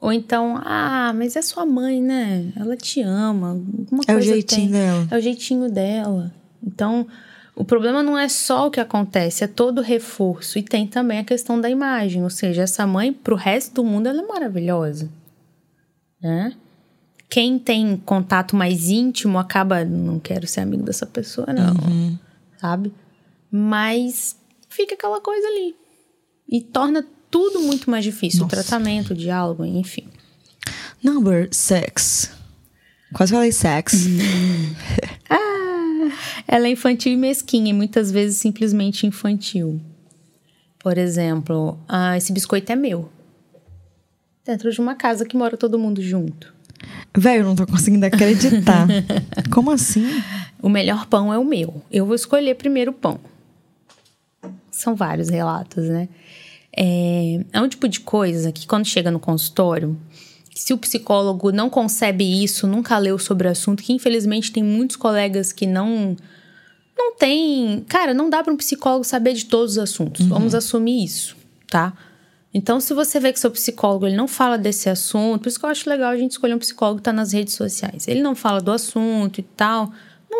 Ou 0.00 0.12
então, 0.12 0.60
ah, 0.64 1.12
mas 1.14 1.36
é 1.36 1.42
sua 1.42 1.64
mãe, 1.64 2.02
né? 2.02 2.52
Ela 2.56 2.76
te 2.76 3.00
ama. 3.00 3.50
Alguma 3.50 4.02
É 4.08 4.16
o 4.16 4.20
jeitinho 4.20 4.62
tem. 4.62 4.70
dela. 4.70 5.08
É 5.10 5.16
o 5.16 5.20
jeitinho 5.20 5.70
dela. 5.70 6.34
Então, 6.62 7.06
o 7.54 7.64
problema 7.64 8.02
não 8.02 8.18
é 8.18 8.28
só 8.28 8.66
o 8.66 8.70
que 8.70 8.80
acontece, 8.80 9.44
é 9.44 9.46
todo 9.46 9.78
o 9.78 9.82
reforço. 9.82 10.58
E 10.58 10.62
tem 10.62 10.86
também 10.86 11.20
a 11.20 11.24
questão 11.24 11.60
da 11.60 11.70
imagem. 11.70 12.24
Ou 12.24 12.30
seja, 12.30 12.62
essa 12.62 12.86
mãe, 12.86 13.12
pro 13.12 13.36
resto 13.36 13.74
do 13.74 13.84
mundo, 13.84 14.08
ela 14.08 14.22
é 14.22 14.26
maravilhosa. 14.26 15.08
Né? 16.20 16.52
Quem 17.30 17.58
tem 17.58 17.96
contato 17.96 18.56
mais 18.56 18.90
íntimo 18.90 19.38
acaba. 19.38 19.84
Não 19.84 20.18
quero 20.18 20.46
ser 20.46 20.60
amigo 20.60 20.82
dessa 20.82 21.06
pessoa, 21.06 21.46
não. 21.52 21.74
Uhum. 21.74 22.18
Sabe? 22.58 22.92
Mas 23.50 24.36
fica 24.68 24.94
aquela 24.94 25.20
coisa 25.20 25.46
ali. 25.46 25.76
E 26.52 26.60
torna 26.60 27.02
tudo 27.30 27.60
muito 27.60 27.90
mais 27.90 28.04
difícil. 28.04 28.44
O 28.44 28.48
tratamento, 28.48 29.14
o 29.14 29.16
diálogo, 29.16 29.64
enfim. 29.64 30.06
Number 31.02 31.48
six. 31.50 32.30
Quase 33.14 33.32
falei 33.32 33.50
sex. 33.50 34.04
Ela 36.46 36.66
é 36.66 36.70
infantil 36.70 37.14
e 37.14 37.16
mesquinha, 37.16 37.70
e 37.70 37.72
muitas 37.72 38.10
vezes 38.10 38.36
simplesmente 38.36 39.06
infantil. 39.06 39.80
Por 40.78 40.98
exemplo, 40.98 41.78
ah, 41.88 42.18
esse 42.18 42.30
biscoito 42.34 42.70
é 42.70 42.76
meu. 42.76 43.10
Dentro 44.44 44.70
de 44.70 44.78
uma 44.78 44.94
casa 44.94 45.24
que 45.24 45.36
mora 45.36 45.56
todo 45.56 45.78
mundo 45.78 46.02
junto. 46.02 46.52
Velho, 47.16 47.40
eu 47.40 47.46
não 47.46 47.56
tô 47.56 47.66
conseguindo 47.66 48.04
acreditar. 48.04 48.86
Como 49.50 49.70
assim? 49.70 50.04
O 50.60 50.68
melhor 50.68 51.06
pão 51.06 51.32
é 51.32 51.38
o 51.38 51.44
meu. 51.44 51.82
Eu 51.90 52.04
vou 52.04 52.14
escolher 52.14 52.56
primeiro 52.56 52.90
o 52.90 52.94
pão. 52.94 53.18
São 54.70 54.94
vários 54.94 55.30
relatos, 55.30 55.84
né? 55.84 56.08
É, 56.76 57.44
é 57.52 57.60
um 57.60 57.68
tipo 57.68 57.88
de 57.88 58.00
coisa 58.00 58.50
que 58.50 58.66
quando 58.66 58.86
chega 58.86 59.10
no 59.10 59.20
consultório, 59.20 59.98
se 60.54 60.72
o 60.72 60.78
psicólogo 60.78 61.50
não 61.50 61.68
concebe 61.68 62.24
isso, 62.42 62.66
nunca 62.66 62.96
leu 62.98 63.18
sobre 63.18 63.48
o 63.48 63.50
assunto, 63.50 63.82
que 63.82 63.92
infelizmente 63.92 64.52
tem 64.52 64.62
muitos 64.62 64.96
colegas 64.96 65.52
que 65.52 65.66
não 65.66 66.16
não 66.96 67.16
tem, 67.16 67.84
cara, 67.88 68.12
não 68.14 68.28
dá 68.28 68.44
para 68.44 68.52
um 68.52 68.56
psicólogo 68.56 69.02
saber 69.02 69.32
de 69.32 69.46
todos 69.46 69.72
os 69.72 69.78
assuntos. 69.78 70.24
Vamos 70.26 70.54
assumir 70.54 71.02
isso, 71.02 71.36
tá? 71.68 71.94
Então, 72.54 72.78
se 72.80 72.92
você 72.92 73.18
vê 73.18 73.32
que 73.32 73.40
seu 73.40 73.50
psicólogo 73.50 74.06
ele 74.06 74.14
não 74.14 74.28
fala 74.28 74.58
desse 74.58 74.90
assunto, 74.90 75.42
por 75.42 75.48
isso 75.48 75.58
que 75.58 75.64
eu 75.64 75.70
acho 75.70 75.88
legal 75.88 76.10
a 76.10 76.16
gente 76.16 76.32
escolher 76.32 76.54
um 76.54 76.58
psicólogo 76.58 76.98
que 76.98 77.04
tá 77.04 77.12
nas 77.12 77.32
redes 77.32 77.54
sociais. 77.54 78.06
Ele 78.06 78.20
não 78.20 78.34
fala 78.34 78.60
do 78.60 78.70
assunto 78.70 79.38
e 79.38 79.42
tal, 79.42 79.90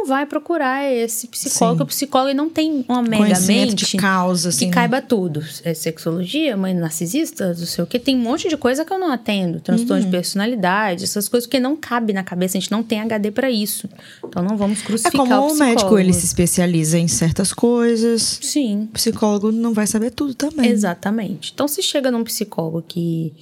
não 0.02 0.06
vai 0.08 0.26
procurar 0.26 0.84
esse 0.92 1.26
psicólogo. 1.28 1.78
Sim. 1.78 1.82
O 1.84 1.86
psicólogo 1.86 2.34
não 2.34 2.48
tem 2.50 2.84
uma 2.88 3.02
mega 3.02 3.38
mente 3.40 3.86
de 3.86 3.96
causa, 3.96 4.48
assim. 4.48 4.58
que 4.60 4.66
né? 4.66 4.72
caiba 4.72 5.00
tudo. 5.00 5.42
É 5.64 5.72
sexologia, 5.74 6.56
mãe 6.56 6.74
narcisista, 6.74 7.48
não 7.48 7.54
sei 7.66 7.84
o 7.84 7.86
que. 7.86 7.98
Tem 7.98 8.16
um 8.16 8.20
monte 8.20 8.48
de 8.48 8.56
coisa 8.56 8.84
que 8.84 8.92
eu 8.92 8.98
não 8.98 9.12
atendo. 9.12 9.60
Transtorno 9.60 10.02
Uhum. 10.02 10.10
de 10.10 10.10
personalidade, 10.10 11.04
essas 11.04 11.28
coisas 11.28 11.48
que 11.48 11.60
não 11.60 11.76
cabe 11.76 12.12
na 12.12 12.22
cabeça. 12.24 12.56
A 12.58 12.60
gente 12.60 12.70
não 12.70 12.82
tem 12.82 13.00
HD 13.00 13.30
pra 13.30 13.50
isso. 13.50 13.88
Então 14.24 14.42
não 14.42 14.56
vamos 14.56 14.80
É 14.80 14.84
crucificar 14.84 15.26
como 15.26 15.32
o 15.34 15.38
o 15.38 15.46
psicólogo. 15.48 15.64
médico, 15.70 15.98
ele 15.98 16.12
se 16.12 16.24
especializa 16.26 16.98
em 16.98 17.06
certas 17.08 17.52
coisas. 17.52 18.38
Sim, 18.42 18.88
O 18.90 18.94
psicólogo 18.94 19.52
não 19.52 19.72
vai 19.72 19.86
saber 19.86 20.10
tudo 20.10 20.34
também. 20.34 20.68
Exatamente. 20.70 21.52
Então, 21.54 21.68
se 21.68 21.82
chega 21.82 22.10
num 22.10 22.24
psicólogo 22.24 22.82
que, 22.86 23.32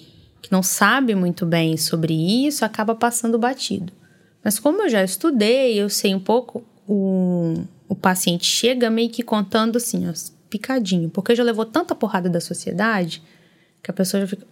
que 0.42 0.50
não 0.52 0.62
sabe 0.62 1.14
muito 1.14 1.46
bem 1.46 1.76
sobre 1.76 2.12
isso, 2.46 2.64
acaba 2.64 2.94
passando 2.94 3.38
batido. 3.38 3.92
Mas 4.42 4.58
como 4.58 4.82
eu 4.82 4.88
já 4.88 5.04
estudei, 5.04 5.74
eu 5.74 5.88
sei 5.88 6.14
um 6.14 6.20
pouco, 6.20 6.64
o, 6.88 7.54
o 7.88 7.94
paciente 7.94 8.46
chega 8.46 8.90
meio 8.90 9.10
que 9.10 9.22
contando 9.22 9.76
assim, 9.76 10.08
ó, 10.08 10.12
picadinho, 10.48 11.08
porque 11.08 11.34
já 11.34 11.44
levou 11.44 11.64
tanta 11.64 11.94
porrada 11.94 12.28
da 12.28 12.40
sociedade 12.40 13.22
que 13.82 13.90
a 13.90 13.94
pessoa 13.94 14.20
já 14.22 14.26
fica. 14.26 14.46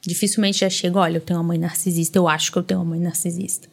Dificilmente 0.00 0.60
já 0.60 0.70
chega, 0.70 0.98
olha, 0.98 1.18
eu 1.18 1.20
tenho 1.20 1.38
uma 1.38 1.44
mãe 1.44 1.58
narcisista, 1.58 2.18
eu 2.18 2.28
acho 2.28 2.52
que 2.52 2.58
eu 2.58 2.62
tenho 2.62 2.80
uma 2.80 2.90
mãe 2.90 3.00
narcisista. 3.00 3.68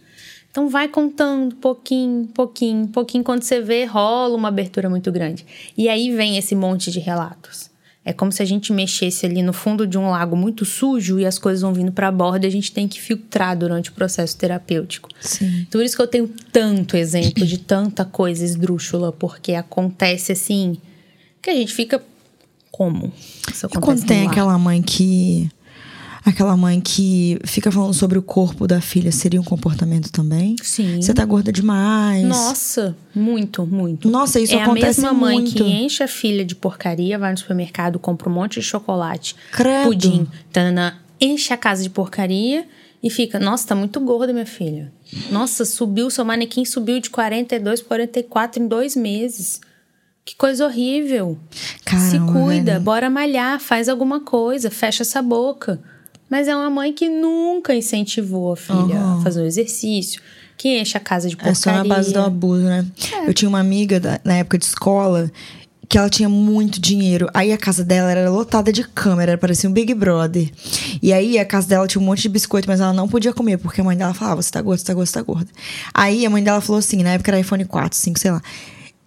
Então 0.49 0.69
vai 0.69 0.87
contando 0.87 1.55
pouquinho, 1.57 2.27
pouquinho, 2.27 2.87
pouquinho. 2.87 3.23
Quando 3.23 3.43
você 3.43 3.59
vê, 3.59 3.83
rola 3.83 4.35
uma 4.35 4.47
abertura 4.47 4.89
muito 4.89 5.11
grande. 5.11 5.45
E 5.77 5.89
aí 5.89 6.15
vem 6.15 6.37
esse 6.37 6.55
monte 6.55 6.89
de 6.91 6.99
relatos. 6.99 7.69
É 8.05 8.13
como 8.13 8.31
se 8.31 8.41
a 8.43 8.45
gente 8.45 8.71
mexesse 8.71 9.25
ali 9.25 9.41
no 9.41 9.51
fundo 9.51 9.87
de 9.87 9.97
um 9.97 10.11
lago 10.11 10.37
muito 10.37 10.63
sujo 10.63 11.19
e 11.19 11.25
as 11.25 11.39
coisas 11.39 11.63
vão 11.63 11.73
vindo 11.73 11.91
para 11.91 12.07
a 12.07 12.11
borda 12.11 12.45
e 12.45 12.47
a 12.47 12.51
gente 12.51 12.71
tem 12.71 12.87
que 12.87 13.01
filtrar 13.01 13.57
durante 13.57 13.89
o 13.89 13.93
processo 13.93 14.37
terapêutico. 14.37 15.09
Sim. 15.19 15.65
Por 15.71 15.83
isso 15.83 15.95
que 15.95 16.01
eu 16.03 16.07
tenho 16.07 16.29
tanto 16.51 16.95
exemplo 16.95 17.43
de 17.45 17.57
tanta 17.57 18.05
coisa 18.05 18.45
esdrúxula, 18.45 19.11
porque 19.11 19.53
acontece 19.53 20.31
assim 20.31 20.77
que 21.41 21.49
a 21.49 21.55
gente 21.55 21.73
fica 21.73 22.01
como? 22.71 23.13
Isso 23.51 23.65
E 23.65 23.67
acontece 23.67 23.81
quando 23.81 24.05
tem 24.05 24.27
aquela 24.27 24.57
mãe 24.57 24.81
que. 24.81 25.49
Aquela 26.25 26.57
mãe 26.57 26.81
que 26.81 27.39
fica 27.45 27.71
falando 27.71 27.93
sobre 27.93 28.17
o 28.17 28.21
corpo 28.21 28.65
da 28.65 28.81
filha, 28.81 29.11
seria 29.11 29.39
um 29.39 29.43
comportamento 29.43 30.11
também? 30.11 30.55
Sim. 30.63 30.99
Você 30.99 31.13
tá 31.13 31.23
gorda 31.23 31.51
demais. 31.51 32.23
Nossa, 32.25 32.97
muito, 33.13 33.65
muito. 33.67 34.09
Nossa, 34.09 34.39
isso 34.39 34.55
é 34.55 34.63
acontece 34.63 35.01
a 35.01 35.03
mesma 35.03 35.13
mãe 35.13 35.35
muito. 35.35 35.53
que 35.53 35.63
enche 35.63 36.01
a 36.01 36.07
filha 36.07 36.43
de 36.43 36.55
porcaria, 36.55 37.19
vai 37.19 37.31
no 37.31 37.37
supermercado, 37.37 37.99
compra 37.99 38.27
um 38.27 38.33
monte 38.33 38.59
de 38.59 38.65
chocolate, 38.65 39.35
Credo. 39.51 39.83
pudim, 39.85 40.27
tanana, 40.51 40.99
enche 41.21 41.53
a 41.53 41.57
casa 41.57 41.83
de 41.83 41.91
porcaria 41.91 42.65
e 43.03 43.09
fica, 43.11 43.39
nossa, 43.39 43.67
tá 43.67 43.75
muito 43.75 43.99
gorda 43.99 44.33
minha 44.33 44.47
filha. 44.47 44.91
Nossa, 45.29 45.63
subiu, 45.63 46.09
seu 46.09 46.25
manequim 46.25 46.65
subiu 46.65 46.99
de 46.99 47.11
42 47.11 47.81
para 47.81 47.97
44 48.07 48.63
em 48.63 48.67
dois 48.67 48.95
meses. 48.95 49.61
Que 50.25 50.35
coisa 50.35 50.65
horrível. 50.65 51.37
Se 51.51 51.77
Caramba, 51.85 52.33
cuida, 52.33 52.71
velho. 52.73 52.83
bora 52.83 53.11
malhar, 53.11 53.59
faz 53.59 53.87
alguma 53.87 54.21
coisa, 54.21 54.71
fecha 54.71 55.03
essa 55.03 55.21
boca. 55.21 55.79
Mas 56.29 56.47
é 56.47 56.55
uma 56.55 56.69
mãe 56.69 56.91
que 56.93 57.07
nunca 57.07 57.73
incentivou 57.75 58.53
a 58.53 58.55
filha 58.57 58.97
Aham. 58.99 59.19
a 59.19 59.23
fazer 59.23 59.41
um 59.41 59.45
exercício, 59.45 60.21
que 60.57 60.79
enche 60.79 60.97
a 60.97 60.99
casa 60.99 61.29
de 61.29 61.35
porcaria. 61.35 61.51
É 61.51 61.55
só 61.55 61.71
na 61.71 61.83
base 61.83 62.11
do 62.13 62.19
abuso, 62.19 62.63
né? 62.63 62.85
Eu 63.27 63.33
tinha 63.33 63.47
uma 63.49 63.59
amiga 63.59 63.99
da- 63.99 64.19
na 64.23 64.35
época 64.37 64.57
de 64.57 64.65
escola 64.65 65.31
que 65.87 65.99
ela 65.99 66.09
tinha 66.09 66.27
muito 66.27 66.81
dinheiro. 66.81 67.29
Aí 67.31 67.53
a 67.53 67.57
casa 67.59 67.83
dela 67.83 68.09
era 68.09 68.27
lotada 68.29 68.73
de 68.73 68.83
câmera, 68.83 69.37
parecia 69.37 69.69
um 69.69 69.73
Big 69.73 69.93
Brother. 69.93 70.49
E 71.01 71.13
aí 71.13 71.37
a 71.37 71.45
casa 71.45 71.67
dela 71.67 71.87
tinha 71.87 72.01
um 72.01 72.05
monte 72.05 72.23
de 72.23 72.29
biscoito, 72.29 72.67
mas 72.67 72.79
ela 72.79 72.91
não 72.91 73.07
podia 73.07 73.31
comer, 73.31 73.57
porque 73.59 73.81
a 73.81 73.83
mãe 73.83 73.95
dela 73.95 74.13
falava: 74.15 74.41
você 74.41 74.49
tá 74.51 74.61
gorda, 74.63 74.79
você 74.79 74.85
tá 74.87 74.93
gorda, 74.93 75.05
você 75.07 75.13
tá 75.13 75.21
gorda. 75.21 75.47
Aí 75.93 76.25
a 76.25 76.29
mãe 76.29 76.43
dela 76.43 76.59
falou 76.59 76.79
assim: 76.79 77.03
na 77.03 77.11
época 77.11 77.29
era 77.29 77.39
iPhone 77.39 77.63
4, 77.65 77.97
5, 77.99 78.17
sei 78.19 78.31
lá. 78.31 78.41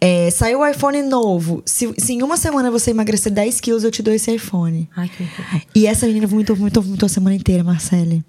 É, 0.00 0.30
saiu 0.30 0.60
o 0.60 0.66
iPhone 0.66 1.02
novo. 1.02 1.60
Se, 1.66 1.92
se 1.98 2.12
em 2.12 2.22
uma 2.22 2.36
semana 2.36 2.70
você 2.70 2.92
emagrecer 2.92 3.32
10 3.32 3.60
quilos, 3.60 3.82
eu 3.82 3.90
te 3.90 4.00
dou 4.00 4.14
esse 4.14 4.32
iPhone. 4.32 4.88
Ai, 4.96 5.08
que. 5.08 5.28
E 5.74 5.86
essa 5.86 6.06
menina 6.06 6.26
vomitou, 6.26 6.54
vomitou, 6.54 6.82
vomitou 6.82 7.06
a 7.06 7.10
semana 7.10 7.34
inteira, 7.34 7.64
Marcele. 7.64 8.24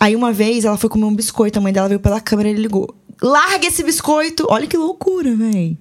Aí 0.00 0.16
uma 0.16 0.32
vez 0.32 0.64
ela 0.64 0.76
foi 0.76 0.90
comer 0.90 1.04
um 1.04 1.14
biscoito, 1.14 1.58
a 1.58 1.62
mãe 1.62 1.72
dela 1.72 1.88
veio 1.88 2.00
pela 2.00 2.20
câmera 2.20 2.48
e 2.48 2.52
ele 2.52 2.62
ligou. 2.62 2.92
Larga 3.22 3.68
esse 3.68 3.84
biscoito! 3.84 4.46
Olha 4.50 4.66
que 4.66 4.76
loucura, 4.76 5.36
véi. 5.36 5.78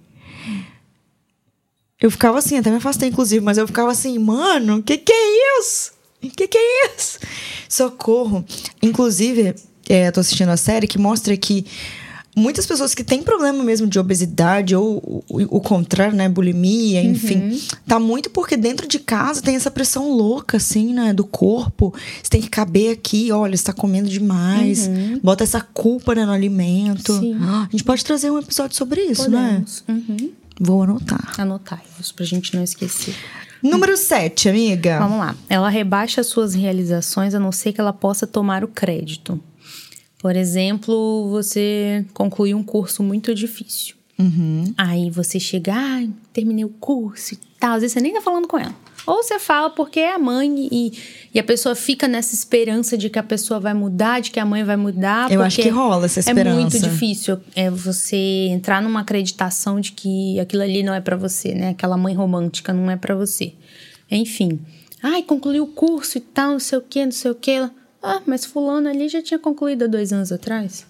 Eu 1.99 2.11
ficava 2.11 2.37
assim, 2.37 2.57
até 2.57 2.69
me 2.69 2.77
afastei, 2.77 3.09
inclusive, 3.09 3.43
mas 3.43 3.57
eu 3.57 3.65
ficava 3.65 3.91
assim, 3.91 4.17
mano, 4.19 4.81
que 4.83 4.97
que 4.97 5.11
é 5.11 5.59
isso? 5.59 5.91
Que 6.21 6.47
que 6.47 6.57
é 6.57 6.95
isso? 6.95 7.19
Socorro. 7.67 8.45
Inclusive, 8.81 9.55
é, 9.89 10.07
eu 10.07 10.11
tô 10.11 10.19
assistindo 10.19 10.49
a 10.49 10.57
série 10.57 10.87
que 10.87 10.99
mostra 10.99 11.35
que 11.35 11.65
muitas 12.35 12.65
pessoas 12.65 12.95
que 12.95 13.03
têm 13.03 13.21
problema 13.21 13.63
mesmo 13.63 13.87
de 13.87 13.99
obesidade 13.99 14.75
ou 14.75 15.23
o, 15.29 15.57
o 15.57 15.61
contrário, 15.61 16.15
né, 16.15 16.29
bulimia, 16.29 17.03
enfim, 17.03 17.59
tá 17.85 17.99
muito 17.99 18.29
porque 18.29 18.55
dentro 18.55 18.87
de 18.87 18.99
casa 18.99 19.41
tem 19.41 19.55
essa 19.55 19.69
pressão 19.69 20.11
louca, 20.11 20.57
assim, 20.57 20.93
né, 20.93 21.13
do 21.13 21.25
corpo. 21.25 21.93
Você 22.21 22.29
tem 22.29 22.41
que 22.41 22.49
caber 22.49 22.93
aqui, 22.93 23.31
olha, 23.31 23.55
você 23.55 23.63
tá 23.63 23.73
comendo 23.73 24.09
demais. 24.09 24.89
Bota 25.21 25.43
essa 25.43 25.61
culpa 25.61 26.15
né, 26.15 26.25
no 26.25 26.31
alimento. 26.31 27.13
Sim. 27.19 27.37
Ah, 27.41 27.67
A 27.67 27.71
gente 27.71 27.83
pode 27.83 28.03
trazer 28.03 28.31
um 28.31 28.39
episódio 28.39 28.75
sobre 28.75 29.01
isso, 29.01 29.29
né? 29.29 29.47
Podemos. 29.47 29.83
Uhum. 29.87 30.31
Vou 30.59 30.83
anotar. 30.83 31.33
Anotai-vos 31.39 32.11
pra 32.11 32.25
gente 32.25 32.55
não 32.55 32.63
esquecer. 32.63 33.15
Número 33.63 33.95
7, 33.95 34.49
amiga. 34.49 34.99
Vamos 34.99 35.19
lá. 35.19 35.35
Ela 35.47 35.69
rebaixa 35.69 36.23
suas 36.23 36.55
realizações 36.55 37.35
a 37.35 37.39
não 37.39 37.51
ser 37.51 37.73
que 37.73 37.81
ela 37.81 37.93
possa 37.93 38.25
tomar 38.25 38.63
o 38.63 38.67
crédito. 38.67 39.39
Por 40.21 40.35
exemplo, 40.35 41.29
você 41.31 42.05
concluiu 42.13 42.57
um 42.57 42.63
curso 42.63 43.01
muito 43.01 43.33
difícil. 43.33 43.95
Uhum. 44.19 44.71
Aí 44.77 45.09
você 45.09 45.39
chega, 45.39 45.73
ah, 45.75 46.07
terminei 46.31 46.63
o 46.63 46.69
curso 46.69 47.33
e 47.33 47.39
tal. 47.59 47.73
Às 47.73 47.81
vezes 47.81 47.93
você 47.93 48.01
nem 48.01 48.13
tá 48.13 48.21
falando 48.21 48.47
com 48.47 48.57
ela. 48.59 48.75
Ou 49.07 49.23
você 49.23 49.39
fala 49.39 49.71
porque 49.71 49.99
é 49.99 50.13
a 50.13 50.19
mãe 50.19 50.69
e, 50.71 50.93
e 51.33 51.39
a 51.39 51.43
pessoa 51.43 51.73
fica 51.73 52.07
nessa 52.07 52.35
esperança 52.35 52.95
de 52.95 53.09
que 53.09 53.17
a 53.17 53.23
pessoa 53.23 53.59
vai 53.59 53.73
mudar, 53.73 54.21
de 54.21 54.29
que 54.29 54.39
a 54.39 54.45
mãe 54.45 54.63
vai 54.63 54.77
mudar. 54.77 55.31
Eu 55.31 55.41
acho 55.41 55.59
que 55.59 55.69
rola 55.69 56.05
essa 56.05 56.19
É 56.19 56.33
muito 56.35 56.75
esperança. 56.75 56.79
difícil 56.79 57.39
é 57.55 57.71
você 57.71 58.15
entrar 58.51 58.79
numa 58.79 58.99
acreditação 58.99 59.79
de 59.79 59.91
que 59.93 60.39
aquilo 60.39 60.61
ali 60.61 60.83
não 60.83 60.93
é 60.93 61.01
pra 61.01 61.15
você, 61.15 61.55
né? 61.55 61.69
Aquela 61.69 61.97
mãe 61.97 62.13
romântica 62.13 62.71
não 62.71 62.91
é 62.91 62.95
pra 62.95 63.15
você. 63.15 63.53
Enfim. 64.09 64.59
Ai, 65.01 65.23
concluiu 65.23 65.63
o 65.63 65.67
curso 65.67 66.19
e 66.19 66.21
tal, 66.21 66.51
não 66.51 66.59
sei 66.59 66.77
o 66.77 66.81
que, 66.81 67.03
não 67.03 67.11
sei 67.11 67.31
o 67.31 67.35
que. 67.35 67.59
Ah, 68.01 68.21
mas 68.25 68.45
fulano 68.45 68.89
ali 68.89 69.07
já 69.07 69.21
tinha 69.21 69.39
concluído 69.39 69.83
há 69.83 69.87
dois 69.87 70.11
anos 70.11 70.31
atrás. 70.31 70.85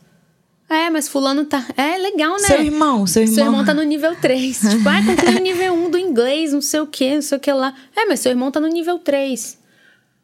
É, 0.69 0.89
mas 0.89 1.09
fulano 1.09 1.43
tá... 1.43 1.65
É 1.75 1.97
legal, 1.97 2.31
né? 2.33 2.47
Seu 2.47 2.61
irmão, 2.61 3.05
seu 3.05 3.23
irmão. 3.23 3.35
Seu 3.35 3.45
irmão 3.45 3.65
tá 3.65 3.73
no 3.73 3.83
nível 3.83 4.15
3. 4.15 4.59
tipo, 4.71 4.87
ah, 4.87 5.03
concluiu 5.05 5.37
o 5.37 5.41
nível 5.41 5.73
1 5.73 5.89
do 5.89 5.97
inglês, 5.97 6.53
não 6.53 6.61
sei 6.61 6.79
o 6.79 6.87
que, 6.87 7.15
não 7.15 7.21
sei 7.21 7.37
o 7.37 7.41
que 7.41 7.51
lá. 7.51 7.73
É, 7.93 8.05
mas 8.05 8.21
seu 8.21 8.31
irmão 8.31 8.49
tá 8.49 8.61
no 8.61 8.69
nível 8.69 8.97
3. 8.97 9.59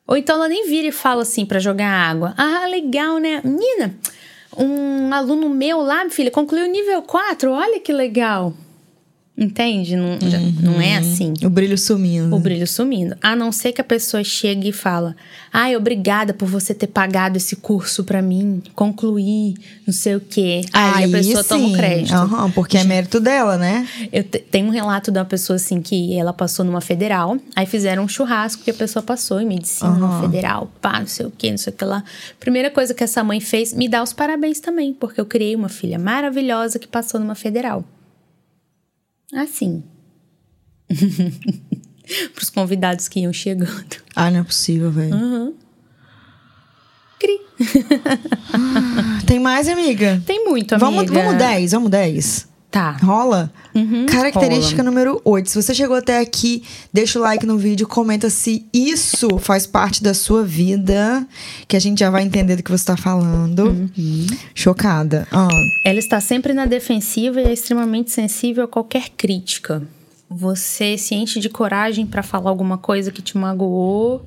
Ou 0.08 0.16
então 0.16 0.38
ela 0.38 0.48
nem 0.48 0.66
vira 0.66 0.88
e 0.88 0.92
fala 0.92 1.24
assim 1.24 1.46
pra 1.46 1.60
jogar 1.60 1.90
água. 1.90 2.34
Ah, 2.38 2.66
legal, 2.66 3.18
né? 3.18 3.42
Menina, 3.44 3.94
um 4.58 5.14
aluno 5.14 5.50
meu 5.50 5.82
lá, 5.82 6.06
minha 6.06 6.10
filha, 6.10 6.32
concluiu 6.32 6.64
o 6.66 6.72
nível 6.72 7.02
4. 7.02 7.52
Olha 7.52 7.82
que 7.82 7.92
legal. 7.92 8.54
Entende? 9.38 9.96
Não, 9.96 10.18
já- 10.20 10.40
não 10.62 10.82
é 10.82 10.98
assim. 10.98 11.32
O 11.44 11.50
brilho 11.50 11.78
sumindo. 11.78 12.36
O 12.36 12.40
brilho 12.40 12.66
sumindo. 12.66 13.16
A 13.22 13.36
não 13.36 13.52
ser 13.52 13.72
que 13.72 13.80
a 13.80 13.84
pessoa 13.84 14.24
chegue 14.24 14.70
e 14.70 14.72
fala: 14.72 15.16
Ai, 15.54 15.76
obrigada 15.76 16.34
por 16.34 16.48
você 16.48 16.74
ter 16.74 16.88
pagado 16.88 17.38
esse 17.38 17.56
curso 17.58 18.04
pra 18.04 18.20
mim, 18.20 18.64
concluir, 18.74 19.54
não 19.86 19.94
sei 19.94 20.16
o 20.16 20.20
quê. 20.20 20.62
Aí, 20.74 21.04
a 21.04 21.08
pessoa 21.10 21.44
toma 21.44 21.68
o 21.68 21.70
sim. 21.70 21.76
crédito. 21.78 22.16
Aham, 22.16 22.50
porque 22.50 22.78
é 22.80 22.84
mérito 22.84 23.20
dela, 23.20 23.58
né? 23.58 23.88
Eu 24.12 24.24
te- 24.24 24.40
tenho 24.40 24.66
um 24.66 24.72
relato 24.72 25.12
de 25.12 25.20
uma 25.20 25.26
pessoa 25.26 25.58
assim 25.58 25.82
que 25.84 26.18
ela 26.18 26.34
passou 26.34 26.66
numa 26.66 26.82
federal, 26.82 27.38
aí 27.56 27.68
fizeram 27.68 28.04
um 28.06 28.08
churrasco 28.08 28.64
que 28.64 28.72
a 28.72 28.74
pessoa 28.74 29.04
passou 29.04 29.40
em 29.40 29.46
medicina 29.46 29.90
Aham. 29.92 30.20
federal, 30.22 30.72
pá, 30.82 31.00
não 31.00 31.06
sei 31.08 31.28
o 31.28 31.32
que, 31.32 31.52
não 31.52 31.60
sei 31.60 31.72
o 31.72 31.76
que 31.76 31.86
lá. 31.86 32.04
Primeira 32.40 32.72
coisa 32.72 32.92
que 32.92 33.04
essa 33.04 33.24
mãe 33.24 33.40
fez, 33.40 33.72
me 33.72 33.88
dá 33.88 34.02
os 34.02 34.14
parabéns 34.14 34.60
também, 34.60 34.94
porque 34.94 35.22
eu 35.22 35.26
criei 35.28 35.56
uma 35.56 35.70
filha 35.70 36.00
maravilhosa 36.00 36.80
que 36.80 36.88
passou 36.88 37.20
numa 37.20 37.36
federal. 37.36 37.84
Assim. 39.34 39.84
Pros 42.34 42.50
convidados 42.50 43.08
que 43.08 43.20
iam 43.20 43.34
chegando. 43.34 43.70
Ah, 44.16 44.32
não 44.32 44.40
é 44.40 44.44
possível, 44.44 44.90
velho. 44.92 45.14
Uhum. 45.14 45.54
Cri. 47.20 47.40
Tem 49.28 49.40
mais, 49.40 49.68
amiga? 49.68 50.22
Tem 50.26 50.46
muito, 50.46 50.74
amiga. 50.74 50.86
Vamos, 50.86 51.12
vamos 51.12 51.38
10, 51.38 51.72
vamos 51.72 51.90
10. 51.90 52.47
Tá. 52.70 52.92
Rola? 53.02 53.52
Característica 54.12 54.82
rola. 54.82 54.90
número 54.92 55.22
8. 55.24 55.50
Se 55.50 55.62
você 55.62 55.74
chegou 55.74 55.96
até 55.96 56.20
aqui, 56.20 56.64
deixa 56.92 57.18
o 57.18 57.22
like 57.22 57.46
no 57.46 57.58
vídeo, 57.58 57.88
comenta 57.88 58.30
se 58.30 58.66
isso 58.74 59.38
faz 59.40 59.66
parte 59.66 60.04
da 60.04 60.14
sua 60.14 60.44
vida, 60.44 61.26
que 61.68 61.78
a 61.78 61.80
gente 61.80 62.00
já 62.00 62.10
vai 62.10 62.24
entender 62.24 62.58
do 62.58 62.64
que 62.64 62.72
você 62.72 62.86
tá 62.86 62.98
falando. 62.98 63.90
Chocada. 64.54 65.28
Ah, 65.32 65.48
Ela 65.86 66.00
está 66.00 66.20
sempre 66.20 66.54
na 66.54 66.66
defensiva 66.66 67.40
e 67.42 67.46
é 67.46 67.54
extremamente 67.54 68.12
sensível 68.12 68.66
a 68.66 68.68
qualquer 68.68 69.10
crítica. 69.16 69.82
Você 70.30 70.98
se 70.98 71.16
enche 71.16 71.40
de 71.40 71.50
coragem 71.50 72.06
para 72.06 72.22
falar 72.22 72.50
alguma 72.50 72.78
coisa 72.78 73.12
que 73.12 73.22
te 73.22 73.38
magoou 73.38 74.26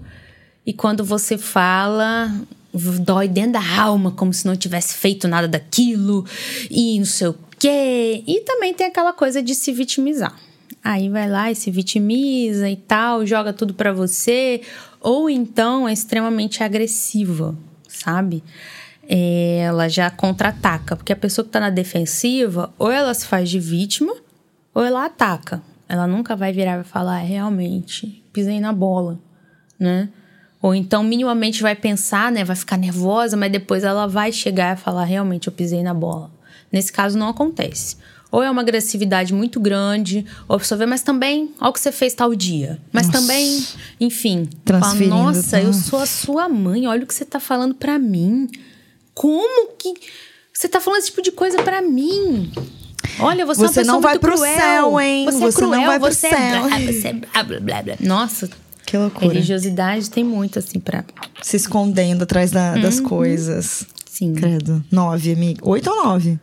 e 0.65 0.73
quando 0.73 1.05
você 1.05 1.37
fala, 1.37 2.33
dói 2.73 3.29
dentro 3.29 3.53
da 3.53 3.81
alma, 3.81 4.11
como 4.11 4.33
se 4.33 4.47
não 4.47 4.57
tivesse 4.57 4.95
feito 4.95 5.29
nada 5.29 5.47
daquilo 5.47 6.25
e 6.71 6.99
não 6.99 7.05
sei 7.05 7.29
o 7.29 7.35
quê. 7.61 8.25
E 8.27 8.41
também 8.41 8.75
tem 8.75 8.87
aquela 8.87 9.13
coisa 9.13 9.43
de 9.43 9.55
se 9.55 9.71
vitimizar. 9.73 10.35
Aí 10.83 11.11
vai 11.11 11.29
lá 11.29 11.51
e 11.51 11.55
se 11.55 11.71
vitimiza 11.71 12.69
e 12.69 12.77
tal, 12.77 13.27
joga 13.27 13.53
tudo 13.53 13.75
pra 13.75 13.93
você. 13.93 14.63
Ou 15.01 15.29
então 15.29 15.87
é 15.87 15.93
extremamente 15.93 16.63
agressiva, 16.63 17.55
sabe? 17.87 18.43
É, 19.07 19.59
ela 19.67 19.89
já 19.89 20.11
contra-ataca. 20.11 20.97
Porque 20.97 21.13
a 21.13 21.17
pessoa 21.17 21.45
que 21.45 21.51
tá 21.51 21.61
na 21.61 21.71
defensiva, 21.71 22.73
ou 22.79 22.91
ela 22.91 23.13
se 23.13 23.27
faz 23.27 23.51
de 23.51 23.61
vítima, 23.61 24.15
ou 24.75 24.83
ela 24.83 25.05
ataca. 25.05 25.63
Ela 25.89 26.07
nunca 26.07 26.35
vai 26.35 26.53
virar 26.53 26.81
e 26.81 26.85
falar, 26.85 27.21
"É, 27.23 27.27
realmente, 27.27 28.25
pisei 28.33 28.61
na 28.61 28.73
bola, 28.73 29.19
né? 29.79 30.09
Ou 30.63 30.75
então, 30.75 31.03
minimamente, 31.03 31.63
vai 31.63 31.75
pensar, 31.75 32.31
né? 32.31 32.45
Vai 32.45 32.55
ficar 32.55 32.77
nervosa, 32.77 33.37
mas 33.37 33.51
depois 33.51 33.83
ela 33.83 34.07
vai 34.07 34.31
chegar 34.31 34.77
e 34.77 34.81
falar: 34.81 35.05
realmente, 35.05 35.49
eu 35.49 35.53
pisei 35.53 35.83
na 35.83 35.95
bola. 35.95 36.31
Nesse 36.73 36.93
caso, 36.93 37.19
não 37.19 37.29
acontece. 37.29 37.97
Ou 38.33 38.43
é 38.43 38.51
uma 38.51 38.61
agressividade 38.63 39.35
muito 39.35 39.59
grande, 39.59 40.25
ou 40.49 40.55
a 40.55 40.59
pessoa 40.61 40.79
vê, 40.79 40.87
mas 40.87 41.03
também, 41.03 41.51
olha 41.61 41.71
o 41.71 41.73
que 41.73 41.81
você 41.81 41.91
fez 41.91 42.15
tal 42.15 42.33
dia. 42.35 42.79
Mas 42.93 43.07
Nossa. 43.09 43.19
também, 43.21 43.67
enfim. 44.01 44.49
Fala, 44.65 44.95
Nossa, 44.95 45.61
eu 45.61 45.73
sou 45.73 45.99
a 45.99 46.07
sua 46.07 46.49
mãe, 46.49 46.87
olha 46.87 47.03
o 47.03 47.07
que 47.07 47.15
você 47.15 47.25
tá 47.25 47.41
falando 47.41 47.75
pra 47.75 47.99
mim. 47.99 48.49
Como 49.15 49.73
que 49.77 49.95
você 50.53 50.69
tá 50.69 50.81
falando 50.81 51.01
esse 51.01 51.09
tipo 51.09 51.23
de 51.23 51.33
coisa 51.33 51.61
pra 51.63 51.83
mim? 51.83 52.53
Olha, 53.19 53.45
você, 53.45 53.63
é 53.63 53.65
uma 53.65 53.69
Você 53.73 53.81
pessoa 53.81 53.85
não 53.95 54.01
vai 54.01 54.19
pro 54.19 54.33
cruel. 54.33 54.55
céu, 54.59 55.01
hein? 55.01 55.25
Você, 55.27 55.37
é 55.37 55.41
Você 55.41 55.61
não 55.63 55.71
cruel, 55.71 55.87
vai 55.89 55.99
pro 56.01 56.09
você 56.13 56.29
céu. 56.29 56.39
é 56.39 56.61
blá, 56.69 56.79
você 56.93 57.09
é 57.09 57.13
blá, 57.13 57.43
blá, 57.43 57.61
blá, 57.61 57.83
blá. 57.83 57.97
Nossa, 58.01 58.49
Que 58.87 58.97
loucura. 58.97 59.27
religiosidade 59.27 60.09
tem 60.09 60.23
muito 60.23 60.59
assim 60.61 60.79
pra. 60.79 61.05
Se 61.43 61.57
escondendo 61.57 62.23
atrás 62.23 62.53
da- 62.53 62.75
Uhum. 62.75 62.83
das 62.83 63.01
coisas. 63.01 63.85
Sim. 64.09 64.35
Credo. 64.35 64.85
Nove, 64.91 65.33
amiga. 65.33 65.61
Oito 65.69 65.91
ou 65.91 66.05
nove? 66.05 66.39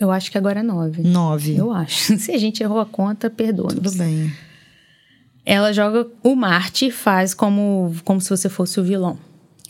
Eu 0.00 0.10
acho 0.10 0.30
que 0.30 0.38
agora 0.38 0.60
é 0.60 0.62
nove. 0.62 1.02
Nove. 1.02 1.54
Eu 1.54 1.70
acho. 1.70 2.16
Se 2.18 2.32
a 2.32 2.38
gente 2.38 2.62
errou 2.62 2.80
a 2.80 2.86
conta, 2.86 3.28
perdoa. 3.28 3.68
Tudo 3.68 3.92
bem. 3.92 4.32
Ela 5.44 5.72
joga 5.72 6.06
o 6.22 6.34
Marte 6.34 6.86
e 6.86 6.90
faz 6.90 7.34
como, 7.34 7.94
como 8.04 8.20
se 8.20 8.30
você 8.30 8.48
fosse 8.48 8.80
o 8.80 8.84
vilão. 8.84 9.18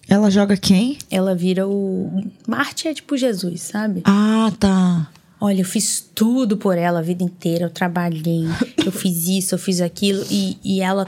Ela 0.08 0.30
joga 0.30 0.56
quem? 0.56 0.98
Ela 1.10 1.34
vira 1.34 1.66
o. 1.66 2.24
Marte 2.46 2.88
é 2.88 2.94
tipo 2.94 3.16
Jesus, 3.16 3.62
sabe? 3.62 4.02
Ah, 4.04 4.52
tá. 4.58 5.10
Olha, 5.40 5.60
eu 5.60 5.64
fiz 5.64 6.00
tudo 6.14 6.56
por 6.56 6.76
ela 6.76 6.98
a 6.98 7.02
vida 7.02 7.22
inteira. 7.22 7.64
Eu 7.64 7.70
trabalhei, 7.70 8.44
eu 8.84 8.92
fiz 8.92 9.26
isso, 9.26 9.54
eu 9.54 9.58
fiz 9.58 9.80
aquilo. 9.80 10.24
E, 10.30 10.58
e 10.62 10.80
ela, 10.80 11.06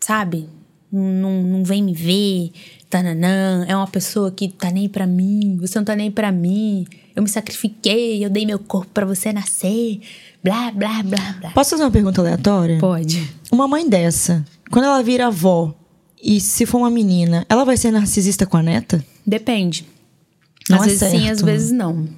sabe, 0.00 0.48
não, 0.92 1.42
não 1.42 1.64
vem 1.64 1.82
me 1.82 1.94
ver. 1.94 2.50
Tananã. 2.90 3.64
É 3.68 3.76
uma 3.76 3.86
pessoa 3.86 4.30
que 4.30 4.48
tá 4.48 4.70
nem 4.70 4.88
pra 4.88 5.06
mim. 5.06 5.56
Você 5.60 5.78
não 5.78 5.84
tá 5.84 5.94
nem 5.96 6.10
pra 6.10 6.32
mim. 6.32 6.86
Eu 7.14 7.22
me 7.22 7.28
sacrifiquei, 7.28 8.24
eu 8.24 8.28
dei 8.28 8.44
meu 8.44 8.58
corpo 8.58 8.90
pra 8.92 9.06
você 9.06 9.32
nascer. 9.32 10.00
Blá, 10.42 10.70
blá, 10.72 11.02
blá, 11.02 11.36
blá. 11.40 11.50
Posso 11.50 11.70
fazer 11.70 11.84
uma 11.84 11.90
pergunta 11.90 12.20
aleatória? 12.20 12.78
Pode. 12.78 13.30
Uma 13.52 13.68
mãe 13.68 13.88
dessa, 13.88 14.44
quando 14.70 14.86
ela 14.86 15.02
vira 15.02 15.26
avó, 15.26 15.74
e 16.22 16.40
se 16.40 16.66
for 16.66 16.78
uma 16.78 16.90
menina, 16.90 17.46
ela 17.48 17.64
vai 17.64 17.76
ser 17.76 17.90
narcisista 17.90 18.44
com 18.44 18.56
a 18.56 18.62
neta? 18.62 19.04
Depende. 19.26 19.86
Não 20.68 20.78
às 20.78 20.82
é 20.82 20.86
vezes 20.86 21.08
sim, 21.08 21.18
certo. 21.20 21.32
às 21.32 21.42
vezes 21.42 21.72
não. 21.72 22.08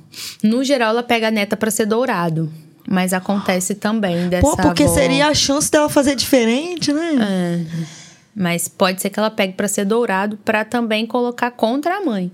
No 0.42 0.62
geral, 0.64 0.90
ela 0.90 1.02
pega 1.02 1.28
a 1.28 1.30
neta 1.30 1.56
pra 1.56 1.70
ser 1.70 1.86
dourado. 1.86 2.52
Mas 2.88 3.12
acontece 3.12 3.76
também 3.76 4.28
dessa 4.28 4.42
Pô, 4.42 4.56
porque 4.56 4.82
avó. 4.82 4.94
seria 4.94 5.28
a 5.28 5.34
chance 5.34 5.70
dela 5.70 5.88
fazer 5.88 6.16
diferente, 6.16 6.92
né? 6.92 7.14
É. 7.20 8.01
Mas 8.34 8.66
pode 8.68 9.00
ser 9.02 9.10
que 9.10 9.18
ela 9.18 9.30
pegue 9.30 9.52
pra 9.54 9.68
ser 9.68 9.84
dourado 9.84 10.36
pra 10.38 10.64
também 10.64 11.06
colocar 11.06 11.50
contra 11.50 11.98
a 11.98 12.00
mãe. 12.04 12.30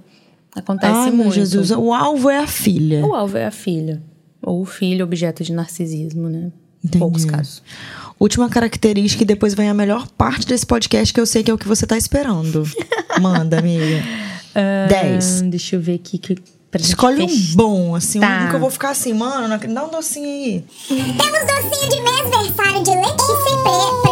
Acontece 0.55 0.93
Ai, 0.93 1.11
muito. 1.11 1.23
meu 1.25 1.33
Jesus, 1.33 1.71
o 1.71 1.93
alvo 1.93 2.31
é 2.31 2.39
a 2.39 2.47
filha. 2.47 3.05
O 3.07 3.15
alvo 3.15 3.37
é 3.37 3.47
a 3.47 3.51
filha. 3.51 4.03
Ou 4.43 4.63
o 4.63 4.65
filho, 4.65 5.05
objeto 5.05 5.43
de 5.43 5.53
narcisismo, 5.53 6.29
né? 6.29 6.51
Entendi. 6.85 6.99
Poucos 7.01 7.25
casos. 7.25 7.63
Última 8.19 8.49
característica 8.49 9.23
e 9.23 9.27
depois 9.27 9.55
vem 9.55 9.69
a 9.69 9.75
melhor 9.75 10.07
parte 10.09 10.47
desse 10.47 10.65
podcast 10.67 11.13
que 11.13 11.21
eu 11.21 11.27
sei 11.27 11.43
que 11.43 11.51
é 11.51 11.55
o 11.55 11.59
que 11.59 11.69
você 11.69 11.87
tá 11.87 11.97
esperando. 11.97 12.65
Manda, 13.21 13.59
amiga. 13.59 14.03
Dez. 14.89 15.43
Deixa 15.43 15.77
eu 15.77 15.81
ver 15.81 15.97
aqui 15.97 16.19
que. 16.19 16.35
pra 16.71 16.79
gente 16.81 16.89
Escolhe 16.91 17.23
um 17.23 17.55
bom, 17.55 17.95
assim, 17.95 18.21
Tá. 18.21 18.45
um 18.47 18.51
que 18.51 18.57
eu 18.57 18.61
vou 18.61 18.71
ficar 18.71 18.91
assim, 18.91 19.13
mano, 19.13 19.59
dá 19.73 19.85
um 19.85 19.91
docinho 19.91 20.27
aí. 20.27 20.65
Temos 20.89 21.07
docinho 21.07 21.91
de 21.91 22.01
mêsversário 22.01 22.83
de 22.83 22.91
leite 22.91 23.25
pre 23.63 24.08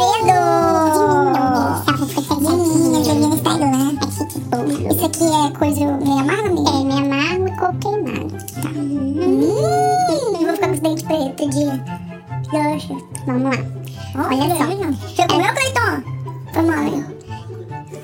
Aqui 5.17 5.25
é 5.25 5.59
coisa 5.59 5.81
meio 5.81 6.19
amargo, 6.19 6.47
amiga? 6.47 6.71
É, 6.71 6.85
meio 6.85 6.99
amargo 6.99 7.49
e 7.49 7.53
coco 7.57 7.79
queimado. 7.79 8.29
Tá. 8.61 8.69
Hum, 8.69 9.41
vou 10.45 10.53
ficar 10.53 10.69
com 10.69 10.75
os 10.75 10.81
dentes 10.81 11.03
pretos 11.05 11.49
de... 11.57 11.65
Poxa, 12.51 12.95
vamos 13.25 13.45
lá. 13.45 13.53
Olha 14.15 14.57
só. 14.57 14.65
É 14.65 15.27
meu, 15.39 15.55
Cleiton? 15.55 15.93
Vamos 16.53 16.71
lá. 16.71 16.85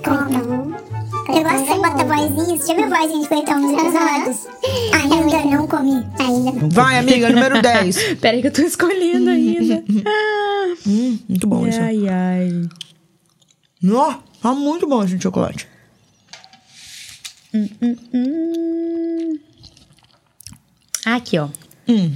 Cleiton. 0.03 0.73
Eu 1.29 1.43
gosto 1.43 1.59
que 1.59 1.67
você 1.67 1.75
bota 1.75 2.05
vozinha. 2.05 2.57
Você 2.57 2.67
já 2.67 2.75
viu 2.75 2.89
vozinha 2.89 3.21
de 3.21 3.29
Cleiton 3.29 3.59
nos 3.59 3.73
episódios? 3.73 4.49
Ainda 4.95 5.57
não 5.57 5.67
comi. 5.67 6.07
Ainda 6.19 6.53
não. 6.53 6.69
Vai, 6.71 6.99
amiga, 6.99 7.29
número 7.29 7.61
10. 7.61 8.15
Peraí 8.23 8.41
que 8.41 8.47
eu 8.47 8.53
tô 8.53 8.63
escolhendo 8.63 9.29
ainda. 9.29 9.85
hum, 10.87 11.19
muito 11.29 11.47
bom 11.47 11.67
isso. 11.67 11.79
ai, 11.79 12.09
ai. 12.09 12.69
Nó, 13.83 14.15
tá 14.41 14.55
muito 14.55 14.89
bom 14.89 15.05
esse 15.05 15.21
chocolate. 15.21 15.72
Hum. 17.55 19.39
Aqui, 21.05 21.39
ó. 21.39 21.49
Hum, 21.89 22.11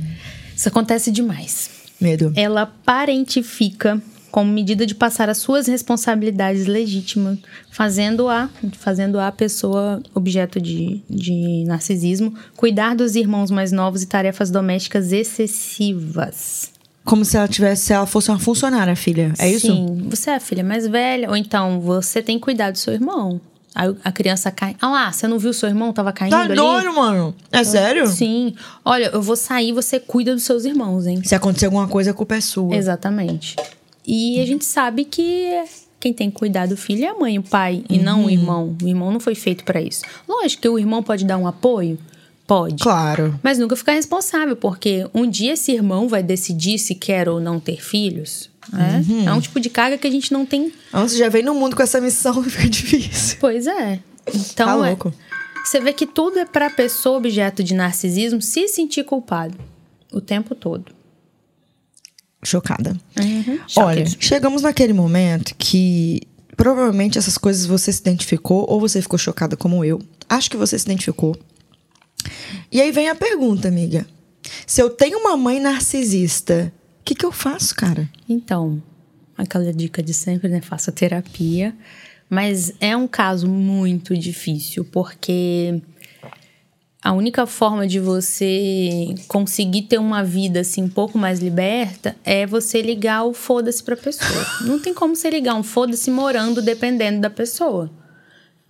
Isso 0.55 0.69
acontece 0.69 1.11
demais. 1.11 1.71
medo. 2.01 2.33
Ela 2.37 2.67
parentifica 2.67 4.01
como 4.31 4.53
medida 4.53 4.85
de 4.85 4.95
passar 4.95 5.31
as 5.31 5.39
suas 5.39 5.67
responsabilidades 5.67 6.67
legítimas, 6.67 7.39
fazendo 7.71 8.29
a, 8.29 8.51
fazendo 8.79 9.19
a 9.19 9.33
pessoa 9.33 10.03
objeto 10.15 10.61
de, 10.61 11.01
de 11.09 11.65
narcisismo 11.67 12.35
cuidar 12.55 12.95
dos 12.95 13.17
irmãos 13.17 13.51
mais 13.51 13.73
novos 13.73 14.03
e 14.03 14.07
tarefas 14.07 14.51
domésticas 14.51 15.11
excessivas. 15.11 16.71
Como 17.03 17.25
se 17.25 17.37
ela 17.37 17.49
tivesse, 17.49 17.87
se 17.87 17.93
ela 17.93 18.05
fosse 18.05 18.31
uma 18.31 18.39
funcionária, 18.39 18.95
filha. 18.95 19.33
É 19.39 19.51
isso? 19.51 19.69
Sim, 19.69 20.07
você 20.11 20.29
é 20.31 20.35
a 20.35 20.41
filha 20.41 20.63
mais 20.65 20.87
velha, 20.87 21.31
ou 21.31 21.37
então 21.37 21.81
você 21.81 22.21
tem 22.21 22.37
que 22.37 22.45
cuidar 22.45 22.73
do 22.73 22.79
seu 22.79 22.93
irmão. 22.93 23.41
Aí 23.77 23.95
a 24.03 24.11
criança 24.11 24.51
cai. 24.51 24.75
Ah 24.81 24.89
lá, 24.89 25.13
você 25.13 25.29
não 25.29 25.39
viu 25.39 25.53
seu 25.53 25.69
irmão? 25.69 25.93
Tava 25.93 26.11
caindo 26.11 26.31
Tá 26.33 26.41
ali? 26.41 26.55
doido, 26.57 26.95
mano. 26.95 27.35
É 27.53 27.63
sério? 27.63 28.07
Sim. 28.07 28.55
Olha, 28.83 29.11
eu 29.13 29.21
vou 29.21 29.37
sair, 29.37 29.73
você 29.73 30.01
cuida 30.01 30.33
dos 30.33 30.45
seus 30.45 30.65
irmãos, 30.65 31.07
hein? 31.07 31.21
Se 31.23 31.35
acontecer 31.35 31.67
alguma 31.67 31.87
coisa, 31.87 32.11
a 32.13 32.15
culpa 32.15 32.37
é 32.37 32.41
sua. 32.41 32.75
Exatamente. 32.75 33.55
E 34.07 34.41
a 34.41 34.47
gente 34.47 34.65
sabe 34.65 35.05
que 35.05 35.63
quem 36.01 36.13
tem 36.13 36.31
que 36.31 36.39
cuidar 36.39 36.67
do 36.67 36.77
filho 36.77 37.05
é 37.05 37.09
a 37.09 37.15
mãe, 37.15 37.39
o 37.39 37.43
pai, 37.43 37.85
e 37.91 37.99
não 37.99 38.25
o 38.25 38.31
irmão. 38.31 38.75
O 38.83 38.89
irmão 38.89 39.11
não 39.13 39.21
foi 39.21 39.35
feito 39.35 39.63
pra 39.63 39.81
isso. 39.81 40.03
Lógico 40.27 40.63
que 40.63 40.69
o 40.71 40.79
irmão 40.79 41.03
pode 41.03 41.25
dar 41.27 41.37
um 41.37 41.47
apoio, 41.47 41.99
pode. 42.47 42.83
Claro. 42.83 43.39
Mas 43.43 43.59
nunca 43.59 43.77
ficar 43.77 43.93
responsável, 43.93 44.57
porque 44.57 45.07
um 45.13 45.29
dia 45.29 45.53
esse 45.53 45.73
irmão 45.73 46.09
vai 46.09 46.23
decidir 46.23 46.79
se 46.79 46.95
quer 46.95 47.29
ou 47.29 47.41
não 47.41 47.59
ter 47.61 47.83
filhos. 47.83 48.49
Né? 48.73 49.05
É 49.27 49.33
um 49.33 49.41
tipo 49.41 49.61
de 49.61 49.71
carga 49.71 49.97
que 49.99 50.07
a 50.07 50.11
gente 50.11 50.33
não 50.33 50.45
tem. 50.47 50.73
Você 50.93 51.17
já 51.19 51.29
veio 51.29 51.45
no 51.45 51.55
mundo 51.55 51.77
com 51.77 51.83
essa 51.83 52.01
missão, 52.01 52.43
fica 52.45 52.69
difícil. 52.69 53.37
Pois 53.41 53.67
é. 53.67 54.01
Então, 54.27 54.67
Tá 54.67 54.73
é- 54.73 54.89
louco. 54.91 55.15
você 55.65 55.81
vê 55.81 55.93
que 55.93 56.07
tudo 56.07 56.39
é 56.39 56.45
pra 56.45 56.69
pessoa 56.71 57.17
objeto 57.19 57.63
de 57.63 57.75
narcisismo 57.75 58.43
se 58.43 58.67
sentir 58.69 59.05
culpado 59.05 59.57
o 60.13 60.21
tempo 60.21 60.55
todo. 60.55 60.93
Chocada. 62.45 62.97
Uhum. 63.19 63.59
Olha, 63.77 64.05
chegamos 64.21 64.63
naquele 64.63 64.93
momento 64.93 65.55
que 65.59 66.23
provavelmente 66.57 67.19
essas 67.19 67.37
coisas 67.37 67.67
você 67.67 67.93
se 67.93 68.01
identificou 68.01 68.65
ou 68.69 68.79
você 68.81 69.03
ficou 69.03 69.19
chocada 69.19 69.57
como 69.57 69.85
eu. 69.85 70.01
Acho 70.29 70.51
que 70.51 70.57
você 70.57 70.79
se 70.79 70.85
identificou. 70.85 71.37
E 72.71 72.81
aí 72.81 72.91
vem 72.93 73.09
a 73.09 73.15
pergunta, 73.15 73.69
amiga. 73.69 74.07
Se 74.67 74.81
eu 74.81 74.91
tenho 74.91 75.19
uma 75.19 75.37
mãe 75.37 75.59
narcisista, 75.61 76.73
que, 77.07 77.15
que 77.15 77.25
eu 77.25 77.31
faço, 77.31 77.73
cara? 77.77 78.11
Então, 78.29 78.83
aquela 79.39 79.73
dica 79.73 80.03
de 80.03 80.13
sempre, 80.13 80.49
né? 80.49 80.61
Faça 80.61 80.91
terapia. 80.91 81.73
Mas 82.29 82.75
é 82.81 82.97
um 82.97 83.07
caso 83.07 83.47
muito 83.47 84.17
difícil, 84.17 84.85
porque 84.85 85.81
a 87.01 87.13
única 87.13 87.47
forma 87.47 87.87
de 87.87 88.01
você 88.01 89.15
conseguir 89.29 89.83
ter 89.83 89.99
uma 89.99 90.25
vida 90.25 90.59
assim 90.61 90.83
um 90.83 90.89
pouco 90.89 91.17
mais 91.17 91.39
liberta 91.39 92.17
é 92.25 92.45
você 92.45 92.83
ligar 92.83 93.23
o 93.23 93.33
foda-se 93.33 93.81
pra 93.81 93.97
pessoa. 93.97 94.45
Não 94.63 94.81
tem 94.81 94.93
como 94.93 95.15
você 95.15 95.31
ligar 95.31 95.55
um 95.55 95.63
foda-se 95.63 96.11
morando 96.11 96.61
dependendo 96.61 97.21
da 97.21 97.31
pessoa. 97.31 97.89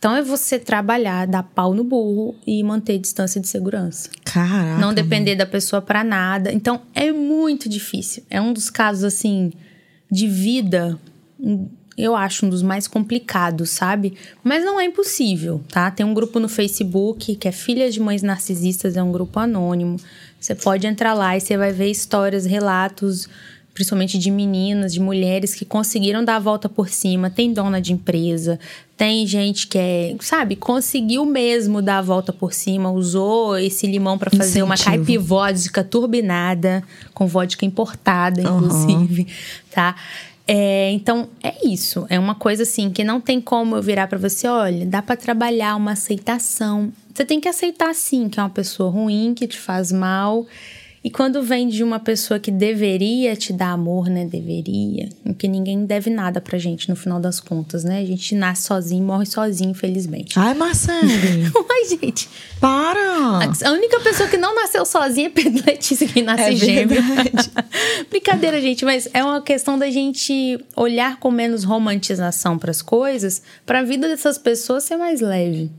Então 0.06 0.14
é 0.14 0.22
você 0.22 0.56
trabalhar, 0.56 1.26
dar 1.26 1.42
pau 1.42 1.74
no 1.74 1.82
burro 1.82 2.36
e 2.46 2.62
manter 2.62 2.96
distância 2.96 3.40
de 3.40 3.48
segurança 3.48 4.08
Caraca. 4.24 4.78
não 4.78 4.94
depender 4.94 5.34
da 5.34 5.44
pessoa 5.44 5.82
pra 5.82 6.04
nada. 6.04 6.52
Então 6.52 6.82
é 6.94 7.10
muito 7.10 7.68
difícil. 7.68 8.22
É 8.30 8.40
um 8.40 8.52
dos 8.52 8.70
casos 8.70 9.02
assim 9.02 9.52
de 10.08 10.28
vida, 10.28 10.96
eu 11.98 12.14
acho 12.14 12.46
um 12.46 12.48
dos 12.48 12.62
mais 12.62 12.86
complicados, 12.86 13.70
sabe? 13.70 14.14
Mas 14.44 14.64
não 14.64 14.78
é 14.78 14.84
impossível, 14.84 15.60
tá? 15.72 15.90
Tem 15.90 16.06
um 16.06 16.14
grupo 16.14 16.38
no 16.38 16.48
Facebook 16.48 17.34
que 17.34 17.48
é 17.48 17.50
Filhas 17.50 17.92
de 17.92 17.98
Mães 17.98 18.22
Narcisistas, 18.22 18.96
é 18.96 19.02
um 19.02 19.10
grupo 19.10 19.40
anônimo. 19.40 19.96
Você 20.38 20.54
pode 20.54 20.86
entrar 20.86 21.14
lá 21.14 21.36
e 21.36 21.40
você 21.40 21.56
vai 21.56 21.72
ver 21.72 21.90
histórias, 21.90 22.46
relatos, 22.46 23.28
principalmente 23.76 24.18
de 24.18 24.30
meninas, 24.30 24.94
de 24.94 24.98
mulheres 24.98 25.54
que 25.54 25.66
conseguiram 25.66 26.24
dar 26.24 26.36
a 26.36 26.38
volta 26.38 26.66
por 26.66 26.88
cima. 26.88 27.28
Tem 27.28 27.52
dona 27.52 27.78
de 27.78 27.92
empresa, 27.92 28.58
tem 28.96 29.26
gente 29.26 29.66
que 29.66 29.76
é, 29.76 30.16
sabe, 30.20 30.56
conseguiu 30.56 31.26
mesmo 31.26 31.82
dar 31.82 31.98
a 31.98 32.02
volta 32.02 32.32
por 32.32 32.54
cima, 32.54 32.90
usou 32.90 33.58
esse 33.58 33.86
limão 33.86 34.16
para 34.16 34.30
fazer 34.30 34.62
uma 34.62 34.76
Incentivo. 34.76 34.96
caipivódica 34.96 35.84
turbinada, 35.84 36.82
com 37.12 37.26
vodka 37.26 37.66
importada, 37.66 38.40
inclusive, 38.40 39.26
tá? 39.70 39.94
É, 40.48 40.90
então, 40.92 41.28
é 41.42 41.54
isso. 41.68 42.06
É 42.08 42.18
uma 42.18 42.34
coisa 42.34 42.62
assim 42.62 42.88
que 42.90 43.04
não 43.04 43.20
tem 43.20 43.42
como 43.42 43.76
eu 43.76 43.82
virar 43.82 44.06
pra 44.06 44.16
você, 44.16 44.48
olha, 44.48 44.86
dá 44.86 45.02
pra 45.02 45.16
trabalhar 45.16 45.76
uma 45.76 45.92
aceitação. 45.92 46.90
Você 47.12 47.26
tem 47.26 47.38
que 47.38 47.48
aceitar 47.48 47.94
sim 47.94 48.30
que 48.30 48.40
é 48.40 48.42
uma 48.42 48.48
pessoa 48.48 48.90
ruim, 48.90 49.34
que 49.34 49.46
te 49.46 49.58
faz 49.58 49.92
mal. 49.92 50.46
E 51.06 51.10
quando 51.10 51.40
vem 51.40 51.68
de 51.68 51.84
uma 51.84 52.00
pessoa 52.00 52.40
que 52.40 52.50
deveria 52.50 53.36
te 53.36 53.52
dar 53.52 53.70
amor, 53.70 54.08
né? 54.08 54.24
Deveria. 54.24 55.08
Porque 55.22 55.46
ninguém 55.46 55.86
deve 55.86 56.10
nada 56.10 56.40
pra 56.40 56.58
gente 56.58 56.88
no 56.88 56.96
final 56.96 57.20
das 57.20 57.38
contas, 57.38 57.84
né? 57.84 58.00
A 58.00 58.04
gente 58.04 58.34
nasce 58.34 58.62
sozinho, 58.62 59.04
morre 59.04 59.24
sozinho, 59.24 59.70
infelizmente. 59.70 60.36
Ai, 60.36 60.52
Marcele, 60.54 61.44
Ai, 61.70 61.84
gente. 61.84 62.28
para! 62.60 63.38
A 63.64 63.70
única 63.70 64.00
pessoa 64.00 64.28
que 64.28 64.36
não 64.36 64.52
nasceu 64.56 64.84
sozinha 64.84 65.28
é 65.28 65.30
Pedro 65.30 65.62
Letícia, 65.64 66.08
que 66.08 66.22
nasce 66.22 66.42
É 66.42 66.56
gêmeo. 66.56 67.00
Brincadeira, 68.10 68.60
gente, 68.60 68.84
mas 68.84 69.08
é 69.14 69.22
uma 69.22 69.40
questão 69.40 69.78
da 69.78 69.88
gente 69.88 70.58
olhar 70.74 71.20
com 71.20 71.30
menos 71.30 71.62
romantização 71.62 72.58
para 72.58 72.72
as 72.72 72.82
coisas, 72.82 73.42
para 73.64 73.78
a 73.78 73.82
vida 73.84 74.08
dessas 74.08 74.38
pessoas 74.38 74.82
ser 74.82 74.96
mais 74.96 75.20
leve, 75.20 75.70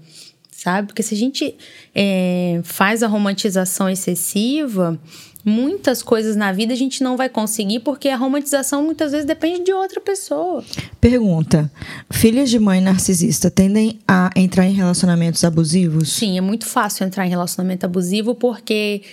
sabe? 0.58 0.88
Porque 0.88 1.04
se 1.04 1.14
a 1.14 1.18
gente 1.18 1.56
é, 1.94 2.60
faz 2.64 3.04
a 3.04 3.08
romantização 3.08 3.88
excessiva, 3.88 5.00
muitas 5.46 6.02
coisas 6.02 6.36
na 6.36 6.52
vida 6.52 6.74
a 6.74 6.76
gente 6.76 7.04
não 7.04 7.16
vai 7.16 7.30
conseguir, 7.30 7.82
porque 7.82 8.10
a 8.10 8.18
romantização 8.18 8.84
muitas 8.84 9.12
vezes 9.12 9.26
depende 9.26 9.66
de 9.66 9.72
outra 9.72 10.02
pessoa. 10.02 10.64
Pergunta: 11.00 11.72
Filhas 12.10 12.50
de 12.50 12.58
mãe 12.58 12.82
narcisista 12.82 13.52
tendem 13.52 14.00
a 14.08 14.32
entrar 14.36 14.66
em 14.66 14.74
relacionamentos 14.74 15.44
abusivos? 15.44 16.12
Sim, 16.12 16.40
é 16.40 16.42
muito 16.42 16.66
fácil 16.66 17.06
entrar 17.06 17.28
em 17.28 17.30
relacionamento 17.30 17.86
abusivo 17.86 18.34
porque 18.34 19.04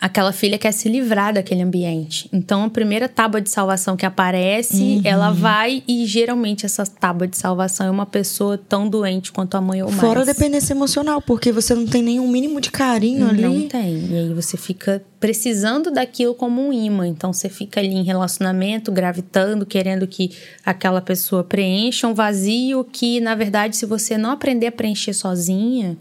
aquela 0.00 0.32
filha 0.32 0.56
quer 0.56 0.72
se 0.72 0.88
livrar 0.88 1.34
daquele 1.34 1.62
ambiente. 1.62 2.28
Então, 2.32 2.64
a 2.64 2.70
primeira 2.70 3.08
tábua 3.08 3.40
de 3.40 3.50
salvação 3.50 3.96
que 3.96 4.06
aparece, 4.06 5.00
ela 5.04 5.32
vai 5.32 5.82
e 5.88 6.06
geralmente 6.06 6.64
essa 6.64 6.86
tábua 6.86 7.26
de 7.26 7.36
salvação 7.36 7.86
é 7.86 7.90
uma 7.90 8.06
pessoa 8.06 8.56
tão 8.56 8.88
doente 8.88 9.32
quanto 9.32 9.56
a 9.56 9.60
mãe 9.60 9.82
ou 9.82 9.88
mais. 9.90 10.00
Fora 10.00 10.22
a 10.22 10.24
dependência 10.24 10.72
emocional, 10.72 11.20
porque 11.20 11.50
você 11.50 11.74
não 11.74 11.84
tem 11.84 12.02
nenhum 12.02 12.28
mínimo 12.28 12.60
de 12.60 12.70
carinho 12.70 13.28
ali. 13.28 13.42
Não 13.42 13.68
tem. 13.68 14.06
E 14.08 14.16
aí 14.16 14.34
você 14.34 14.56
fica 14.56 15.02
precisando 15.18 15.90
daquilo 15.90 16.34
como 16.34 16.64
um 16.64 16.72
imã. 16.72 17.06
Então 17.08 17.32
você 17.32 17.48
fica 17.48 17.80
ali 17.80 17.94
em 17.94 18.04
relacionamento, 18.04 18.92
gravitando, 18.92 19.66
querendo 19.66 20.06
que 20.06 20.30
aquela 20.64 21.00
pessoa 21.00 21.42
preencha 21.42 22.06
um 22.06 22.14
vazio 22.14 22.84
que, 22.84 23.20
na 23.20 23.34
verdade, 23.34 23.76
se 23.76 23.84
você 23.84 24.16
não 24.16 24.30
aprender 24.30 24.68
a 24.68 24.72
preencher 24.72 25.12
sozinha, 25.12 25.96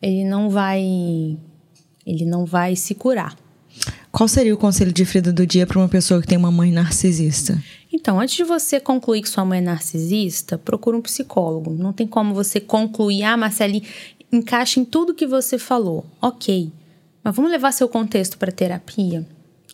ele 0.00 0.24
não 0.24 0.48
vai. 0.48 1.36
Ele 2.06 2.24
não 2.24 2.44
vai 2.44 2.76
se 2.76 2.94
curar. 2.94 3.36
Qual 4.10 4.26
seria 4.26 4.54
o 4.54 4.56
conselho 4.56 4.92
de 4.92 5.04
Frida 5.04 5.30
do 5.32 5.46
dia 5.46 5.66
para 5.66 5.78
uma 5.78 5.88
pessoa 5.88 6.20
que 6.22 6.26
tem 6.26 6.38
uma 6.38 6.50
mãe 6.50 6.72
narcisista? 6.72 7.62
Então, 7.92 8.18
antes 8.18 8.34
de 8.34 8.44
você 8.44 8.80
concluir 8.80 9.20
que 9.20 9.28
sua 9.28 9.44
mãe 9.44 9.58
é 9.58 9.62
narcisista, 9.62 10.56
procura 10.56 10.96
um 10.96 11.02
psicólogo. 11.02 11.70
Não 11.70 11.92
tem 11.92 12.06
como 12.06 12.32
você 12.32 12.58
concluir, 12.58 13.24
ah, 13.24 13.36
Marcele, 13.36 13.82
encaixa 14.32 14.80
em 14.80 14.84
tudo 14.84 15.14
que 15.14 15.26
você 15.26 15.58
falou. 15.58 16.06
Ok. 16.20 16.70
Mas 17.22 17.34
vamos 17.34 17.50
levar 17.50 17.72
seu 17.72 17.88
contexto 17.88 18.38
para 18.38 18.52
terapia? 18.52 19.26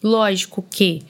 Lógico 0.02 0.64
que 0.68 1.02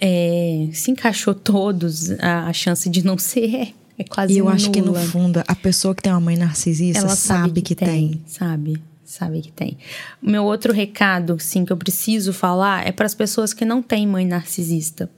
é, 0.00 0.68
se 0.72 0.90
encaixou 0.90 1.34
todos, 1.34 2.10
a, 2.12 2.52
chance 2.52 2.88
de 2.88 3.04
não 3.04 3.18
ser 3.18 3.54
é, 3.54 3.72
é 3.98 4.04
quase 4.04 4.32
E 4.32 4.38
eu 4.38 4.48
acho 4.48 4.70
que 4.70 4.80
no 4.80 4.88
nula. 4.88 5.00
fundo, 5.00 5.42
a 5.46 5.54
pessoa 5.54 5.94
que 5.94 6.02
tem 6.02 6.12
uma 6.12 6.20
mãe 6.20 6.36
narcisista 6.36 7.02
Ela 7.02 7.14
sabe, 7.14 7.60
que, 7.60 7.74
tem. 7.74 8.22
Sabe, 8.26 8.80
sabe 9.10 9.42
que 9.42 9.50
tem. 9.50 9.76
Meu 10.22 10.44
outro 10.44 10.72
recado, 10.72 11.38
sim, 11.40 11.64
que 11.64 11.72
eu 11.72 11.76
preciso 11.76 12.32
falar 12.32 12.86
é 12.86 12.92
para 12.92 13.06
as 13.06 13.14
pessoas 13.14 13.52
que 13.52 13.64
não 13.64 13.82
têm 13.82 14.06
mãe 14.06 14.24
narcisista. 14.24 15.10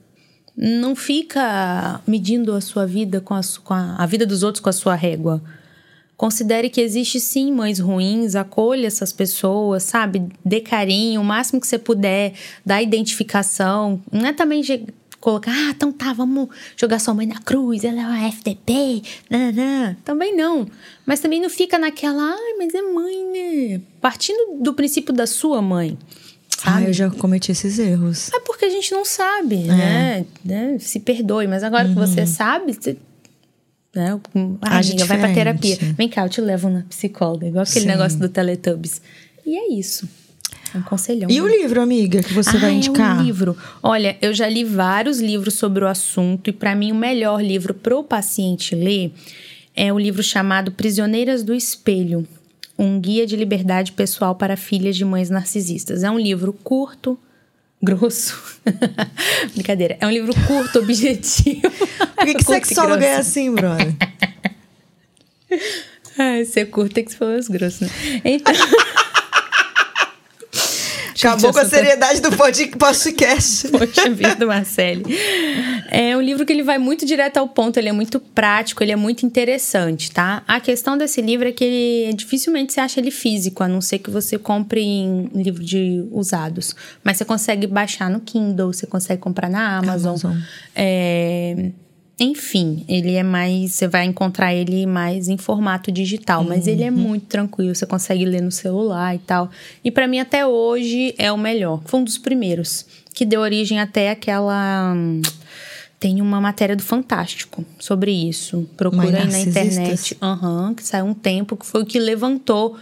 Não 0.57 0.95
fica 0.95 2.01
medindo 2.07 2.53
a 2.53 2.61
sua 2.61 2.85
vida 2.85 3.21
com 3.21 3.33
a, 3.33 3.41
com 3.63 3.73
a, 3.73 3.95
a 3.97 4.05
vida 4.05 4.25
dos 4.25 4.41
outros 4.41 4.61
com 4.61 4.69
a 4.69 4.73
sua 4.73 4.95
régua. 4.95 5.43
Considere 6.17 6.69
que 6.69 6.81
existe 6.81 7.19
sim 7.19 7.51
mães 7.51 7.79
ruins, 7.79 8.35
acolha 8.35 8.87
essas 8.87 9.11
pessoas, 9.11 9.83
sabe? 9.83 10.27
Dê 10.43 10.59
carinho, 10.59 11.21
o 11.21 11.23
máximo 11.23 11.61
que 11.61 11.67
você 11.67 11.77
puder, 11.77 12.33
dá 12.65 12.81
identificação. 12.81 14.01
Não 14.11 14.27
é 14.27 14.33
também 14.33 14.63
colocar, 15.23 15.53
ah, 15.53 15.69
então 15.69 15.89
tá, 15.89 16.11
vamos 16.11 16.49
jogar 16.75 16.99
sua 16.99 17.13
mãe 17.13 17.25
na 17.25 17.39
cruz, 17.39 17.85
ela 17.85 18.01
é 18.01 18.05
uma 18.05 18.27
FDP, 18.27 19.01
nananã. 19.29 19.95
Também 20.03 20.35
não. 20.35 20.67
Mas 21.05 21.21
também 21.21 21.41
não 21.41 21.49
fica 21.49 21.79
naquela, 21.79 22.21
ai, 22.21 22.53
mas 22.57 22.73
é 22.75 22.81
mãe, 22.81 23.31
né? 23.31 23.81
Partindo 24.01 24.61
do 24.61 24.73
princípio 24.73 25.13
da 25.13 25.25
sua 25.25 25.61
mãe. 25.61 25.97
Ah, 26.65 26.81
eu 26.81 26.91
já 26.91 27.09
cometi 27.09 27.53
esses 27.53 27.79
erros. 27.79 28.29
É 28.33 28.39
porque 28.41 28.65
a 28.65 28.69
gente 28.69 28.91
não 28.91 29.05
sabe, 29.05 29.63
É. 29.63 29.67
né? 29.67 30.25
né? 30.43 30.77
Se 30.79 30.99
perdoe, 30.99 31.47
mas 31.47 31.63
agora 31.63 31.87
que 31.87 31.95
você 31.95 32.25
sabe, 32.27 32.73
você. 32.73 32.97
Né? 33.95 34.19
Ah, 34.61 34.79
Age 34.79 34.91
amiga, 34.91 35.05
vai 35.05 35.19
pra 35.19 35.33
terapia. 35.33 35.77
Vem 35.95 36.09
cá, 36.09 36.25
eu 36.25 36.29
te 36.29 36.41
levo 36.41 36.69
na 36.69 36.81
psicóloga, 36.81 37.47
igual 37.47 37.63
aquele 37.63 37.81
Sim. 37.85 37.87
negócio 37.87 38.19
do 38.19 38.27
Teletubbies. 38.27 39.01
E 39.45 39.57
é 39.57 39.71
isso. 39.73 40.05
É 40.73 40.77
um 40.77 40.81
conselhão. 40.81 41.29
E 41.29 41.35
né? 41.35 41.41
o 41.41 41.47
livro, 41.47 41.81
amiga, 41.81 42.23
que 42.23 42.33
você 42.33 42.57
ah, 42.57 42.59
vai 42.59 42.71
é 42.71 42.73
indicar? 42.73 43.19
um 43.19 43.23
livro. 43.23 43.57
Olha, 43.81 44.17
eu 44.21 44.33
já 44.33 44.49
li 44.49 44.63
vários 44.63 45.19
livros 45.19 45.53
sobre 45.53 45.83
o 45.83 45.87
assunto 45.87 46.49
e 46.49 46.53
para 46.53 46.75
mim 46.75 46.91
o 46.91 46.95
melhor 46.95 47.43
livro 47.43 47.73
para 47.73 47.95
o 47.95 48.03
paciente 48.03 48.75
ler 48.75 49.13
é 49.75 49.91
o 49.91 49.99
livro 49.99 50.21
chamado 50.21 50.71
Prisioneiras 50.71 51.43
do 51.43 51.53
Espelho, 51.53 52.27
um 52.77 52.99
guia 52.99 53.25
de 53.25 53.35
liberdade 53.35 53.91
pessoal 53.91 54.35
para 54.35 54.55
filhas 54.55 54.95
de 54.95 55.05
mães 55.05 55.29
narcisistas. 55.29 56.03
É 56.03 56.11
um 56.11 56.19
livro 56.19 56.53
curto, 56.53 57.17
grosso. 57.81 58.59
Brincadeira. 59.53 59.97
É 59.99 60.07
um 60.07 60.11
livro 60.11 60.33
curto, 60.47 60.79
objetivo. 60.79 61.61
Por 62.15 62.25
que, 62.25 62.33
que 62.35 62.43
sexólogo 62.43 63.03
é 63.03 63.15
assim, 63.15 63.53
brother? 63.53 63.93
Ah, 66.15 66.45
ser 66.45 66.65
curto 66.65 66.93
tem 66.93 67.03
que 67.03 67.11
ser 67.11 67.17
grosso, 67.49 67.83
né? 67.83 67.89
Então... 68.23 68.53
Acabou 71.15 71.53
com 71.53 71.59
a 71.59 71.65
seriedade 71.65 72.21
do 72.21 72.31
pod- 72.35 72.67
podcast. 72.77 73.67
Poxa 73.69 74.09
vida, 74.09 74.45
Marcele. 74.45 75.03
É 75.89 76.15
um 76.17 76.21
livro 76.21 76.45
que 76.45 76.51
ele 76.53 76.63
vai 76.63 76.77
muito 76.77 77.05
direto 77.05 77.37
ao 77.37 77.47
ponto, 77.47 77.77
ele 77.77 77.89
é 77.89 77.91
muito 77.91 78.19
prático, 78.19 78.83
ele 78.83 78.91
é 78.91 78.95
muito 78.95 79.25
interessante, 79.25 80.11
tá? 80.11 80.43
A 80.47 80.59
questão 80.59 80.97
desse 80.97 81.21
livro 81.21 81.47
é 81.47 81.51
que 81.51 81.63
ele 81.63 82.13
dificilmente 82.13 82.73
você 82.73 82.79
acha 82.79 82.99
ele 82.99 83.11
físico, 83.11 83.63
a 83.63 83.67
não 83.67 83.81
ser 83.81 83.99
que 83.99 84.09
você 84.09 84.37
compre 84.37 84.81
em 84.81 85.29
livro 85.33 85.63
de 85.63 86.03
usados. 86.11 86.75
Mas 87.03 87.17
você 87.17 87.25
consegue 87.25 87.67
baixar 87.67 88.09
no 88.09 88.19
Kindle, 88.19 88.73
você 88.73 88.87
consegue 88.87 89.21
comprar 89.21 89.49
na 89.49 89.77
Amazon. 89.77 90.09
Amazon. 90.11 90.37
É, 90.75 91.71
Enfim, 92.19 92.85
ele 92.87 93.13
é 93.15 93.23
mais. 93.23 93.71
Você 93.71 93.87
vai 93.87 94.05
encontrar 94.05 94.53
ele 94.53 94.85
mais 94.85 95.27
em 95.27 95.37
formato 95.37 95.91
digital, 95.91 96.43
mas 96.43 96.67
ele 96.67 96.83
é 96.83 96.91
muito 96.91 97.25
tranquilo, 97.25 97.73
você 97.73 97.85
consegue 97.85 98.23
ler 98.23 98.41
no 98.41 98.51
celular 98.51 99.15
e 99.15 99.19
tal. 99.19 99.49
E 99.83 99.89
pra 99.89 100.07
mim, 100.07 100.19
até 100.19 100.45
hoje, 100.45 101.13
é 101.17 101.31
o 101.31 101.37
melhor. 101.37 101.81
Foi 101.85 101.99
um 101.99 102.03
dos 102.03 102.17
primeiros, 102.19 102.85
que 103.13 103.25
deu 103.25 103.41
origem 103.41 103.79
até 103.79 104.11
àquela. 104.11 104.93
hum, 104.95 105.21
Tem 105.99 106.21
uma 106.21 106.39
matéria 106.39 106.75
do 106.75 106.83
Fantástico 106.83 107.65
sobre 107.79 108.11
isso. 108.11 108.69
Procura 108.77 109.03
aí 109.07 109.11
na 109.31 109.39
internet. 109.39 110.17
Aham, 110.21 110.73
que 110.75 110.83
saiu 110.83 111.05
um 111.05 111.13
tempo, 111.13 111.57
que 111.57 111.65
foi 111.65 111.81
o 111.81 111.85
que 111.85 111.97
levantou 111.99 112.77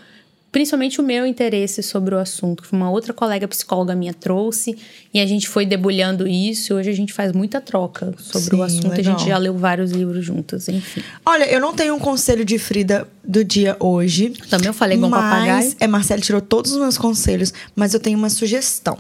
principalmente 0.52 1.00
o 1.00 1.04
meu 1.04 1.26
interesse 1.26 1.82
sobre 1.82 2.14
o 2.14 2.18
assunto, 2.18 2.64
que 2.64 2.74
uma 2.74 2.92
outra 2.92 3.14
colega 3.14 3.48
psicóloga 3.48 3.96
minha 3.96 4.14
trouxe, 4.14 4.78
e 5.14 5.20
a 5.20 5.26
gente 5.26 5.48
foi 5.48 5.66
debulhando 5.66 6.28
isso, 6.28 6.74
e 6.74 6.76
hoje 6.76 6.90
a 6.90 6.94
gente 6.94 7.14
faz 7.14 7.32
muita 7.32 7.62
troca 7.62 8.14
sobre 8.18 8.50
Sim, 8.50 8.56
o 8.58 8.64
assunto, 8.64 8.94
a 8.94 8.96
legal. 8.98 9.18
gente 9.18 9.30
já 9.30 9.38
leu 9.38 9.58
vários 9.58 9.92
livros 9.92 10.26
juntas, 10.26 10.68
enfim. 10.68 11.02
Olha, 11.26 11.46
eu 11.46 11.60
não 11.60 11.74
tenho 11.74 11.96
um 11.96 12.00
conselho 12.00 12.44
de 12.44 12.60
Frida 12.60 13.08
do 13.24 13.44
dia 13.44 13.76
hoje. 13.80 14.30
Também 14.50 14.68
eu 14.68 14.74
falei 14.74 14.98
igual 14.98 15.10
mas, 15.12 15.22
papagaio. 15.22 15.76
É, 15.80 15.88
Marcelo 15.88 16.22
tirou 16.22 16.42
todos 16.42 16.72
os 16.72 16.78
meus 16.80 16.98
conselhos, 16.98 17.54
mas 17.76 17.94
eu 17.94 18.00
tenho 18.00 18.18
uma 18.18 18.30
sugestão. 18.30 18.98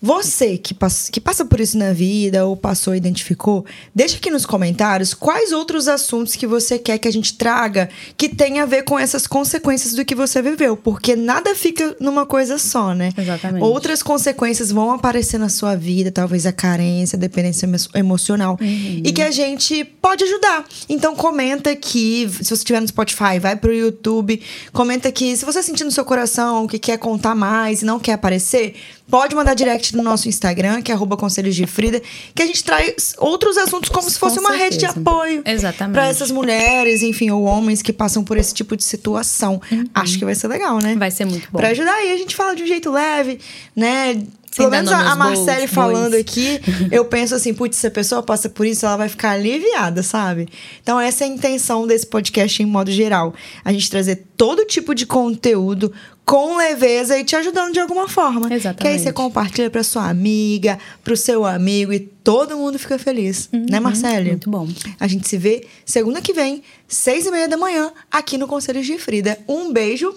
Você 0.00 0.56
que, 0.58 0.74
pass- 0.74 1.08
que 1.10 1.20
passa 1.20 1.44
por 1.44 1.60
isso 1.60 1.76
na 1.78 1.92
vida, 1.92 2.44
ou 2.46 2.56
passou 2.56 2.94
identificou, 2.94 3.64
deixa 3.94 4.16
aqui 4.16 4.30
nos 4.30 4.46
comentários 4.46 5.14
quais 5.14 5.52
outros 5.52 5.88
assuntos 5.88 6.34
que 6.36 6.46
você 6.46 6.78
quer 6.78 6.98
que 6.98 7.08
a 7.08 7.12
gente 7.12 7.34
traga 7.34 7.88
que 8.16 8.28
tenha 8.28 8.62
a 8.62 8.66
ver 8.66 8.82
com 8.84 8.98
essas 8.98 9.26
consequências 9.26 9.94
do 9.94 10.04
que 10.04 10.14
você 10.14 10.40
viveu. 10.42 10.76
Porque 10.76 11.16
nada 11.16 11.54
fica 11.54 11.96
numa 12.00 12.26
coisa 12.26 12.58
só, 12.58 12.94
né? 12.94 13.10
Exatamente. 13.16 13.62
Outras 13.64 14.02
consequências 14.02 14.70
vão 14.70 14.92
aparecer 14.92 15.38
na 15.38 15.48
sua 15.48 15.74
vida, 15.74 16.10
talvez 16.12 16.46
a 16.46 16.52
carência, 16.52 17.16
a 17.16 17.20
dependência 17.20 17.66
emo- 17.66 17.76
emocional. 17.94 18.58
Uhum. 18.60 19.02
E 19.04 19.12
que 19.12 19.22
a 19.22 19.30
gente 19.30 19.84
pode 19.84 20.24
ajudar. 20.24 20.64
Então 20.88 21.14
comenta 21.16 21.70
aqui, 21.70 22.28
se 22.30 22.44
você 22.44 22.54
estiver 22.54 22.80
no 22.80 22.88
Spotify, 22.88 23.38
vai 23.40 23.56
pro 23.64 23.72
YouTube. 23.72 24.42
Comenta 24.74 25.08
aqui. 25.08 25.34
Se 25.34 25.42
você 25.42 25.62
sentir 25.62 25.84
no 25.84 25.90
seu 25.90 26.04
coração 26.04 26.66
que 26.66 26.78
quer 26.78 26.98
contar 26.98 27.34
mais 27.34 27.80
e 27.80 27.86
não 27.86 27.98
quer 27.98 28.12
aparecer, 28.12 28.74
pode 29.08 29.34
mandar 29.34 29.54
direct 29.54 29.96
no 29.96 30.02
nosso 30.02 30.28
Instagram, 30.28 30.82
que 30.82 30.92
é 30.92 30.94
arroba 30.94 31.16
Conselhos 31.16 31.56
de 31.56 31.66
Frida, 31.66 32.02
que 32.34 32.42
a 32.42 32.46
gente 32.46 32.62
traz 32.62 33.14
outros 33.16 33.56
assuntos 33.56 33.88
como 33.88 34.10
se 34.10 34.18
fosse 34.18 34.36
Com 34.36 34.42
uma 34.42 34.52
rede 34.54 34.76
de 34.76 34.80
certeza. 34.82 35.00
apoio. 35.00 35.42
Exatamente. 35.46 35.94
Pra 35.94 36.08
essas 36.08 36.30
mulheres, 36.30 37.02
enfim, 37.02 37.30
ou 37.30 37.44
homens 37.44 37.80
que 37.80 37.90
passam 37.92 38.22
por 38.22 38.36
esse 38.36 38.52
tipo 38.52 38.76
de 38.76 38.84
situação. 38.84 39.62
Acho 39.94 40.18
que 40.18 40.26
vai 40.26 40.34
ser 40.34 40.48
legal, 40.48 40.78
né? 40.78 40.92
Uhum. 40.92 40.98
Vai 40.98 41.10
ser 41.10 41.24
muito 41.24 41.48
bom. 41.50 41.58
Pra 41.58 41.68
ajudar 41.68 41.94
aí, 41.94 42.12
a 42.12 42.18
gente 42.18 42.36
fala 42.36 42.54
de 42.54 42.64
um 42.64 42.66
jeito 42.66 42.90
leve, 42.90 43.40
né? 43.74 44.22
Sem 44.54 44.70
Pelo 44.70 44.70
menos 44.70 44.92
a, 44.92 45.10
a 45.10 45.16
Marcele 45.16 45.66
falando 45.66 46.14
aqui, 46.14 46.60
eu 46.92 47.04
penso 47.06 47.34
assim, 47.34 47.52
putz, 47.52 47.76
se 47.76 47.88
a 47.88 47.90
pessoa 47.90 48.22
passa 48.22 48.48
por 48.48 48.64
isso, 48.64 48.86
ela 48.86 48.96
vai 48.96 49.08
ficar 49.08 49.30
aliviada, 49.30 50.00
sabe? 50.00 50.48
Então, 50.80 51.00
essa 51.00 51.24
é 51.24 51.26
a 51.26 51.30
intenção 51.30 51.88
desse 51.88 52.06
podcast 52.06 52.62
em 52.62 52.66
modo 52.66 52.88
geral. 52.92 53.34
A 53.64 53.72
gente 53.72 53.90
trazer 53.90 54.24
todo 54.36 54.64
tipo 54.64 54.94
de 54.94 55.06
conteúdo 55.06 55.92
com 56.24 56.56
leveza 56.56 57.18
e 57.18 57.24
te 57.24 57.34
ajudando 57.34 57.72
de 57.72 57.80
alguma 57.80 58.08
forma. 58.08 58.46
Que 58.46 58.52
aí 58.52 58.60
Exatamente. 58.60 59.02
você 59.02 59.12
compartilha 59.12 59.68
pra 59.68 59.82
sua 59.82 60.08
amiga, 60.08 60.78
pro 61.02 61.16
seu 61.16 61.44
amigo 61.44 61.92
e 61.92 61.98
todo 61.98 62.56
mundo 62.56 62.78
fica 62.78 62.96
feliz. 62.96 63.48
Né, 63.50 63.80
Marcele? 63.80 64.22
Uhum. 64.22 64.28
Muito 64.28 64.50
bom. 64.50 64.68
A 65.00 65.08
gente 65.08 65.26
se 65.26 65.36
vê 65.36 65.66
segunda 65.84 66.22
que 66.22 66.32
vem, 66.32 66.62
seis 66.86 67.26
e 67.26 67.30
meia 67.32 67.48
da 67.48 67.56
manhã, 67.56 67.90
aqui 68.08 68.38
no 68.38 68.46
Conselhos 68.46 68.86
de 68.86 68.98
Frida. 68.98 69.36
Um 69.48 69.72
beijo. 69.72 70.16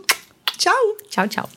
Tchau! 0.59 0.97
Tchau, 1.09 1.27
tchau. 1.27 1.49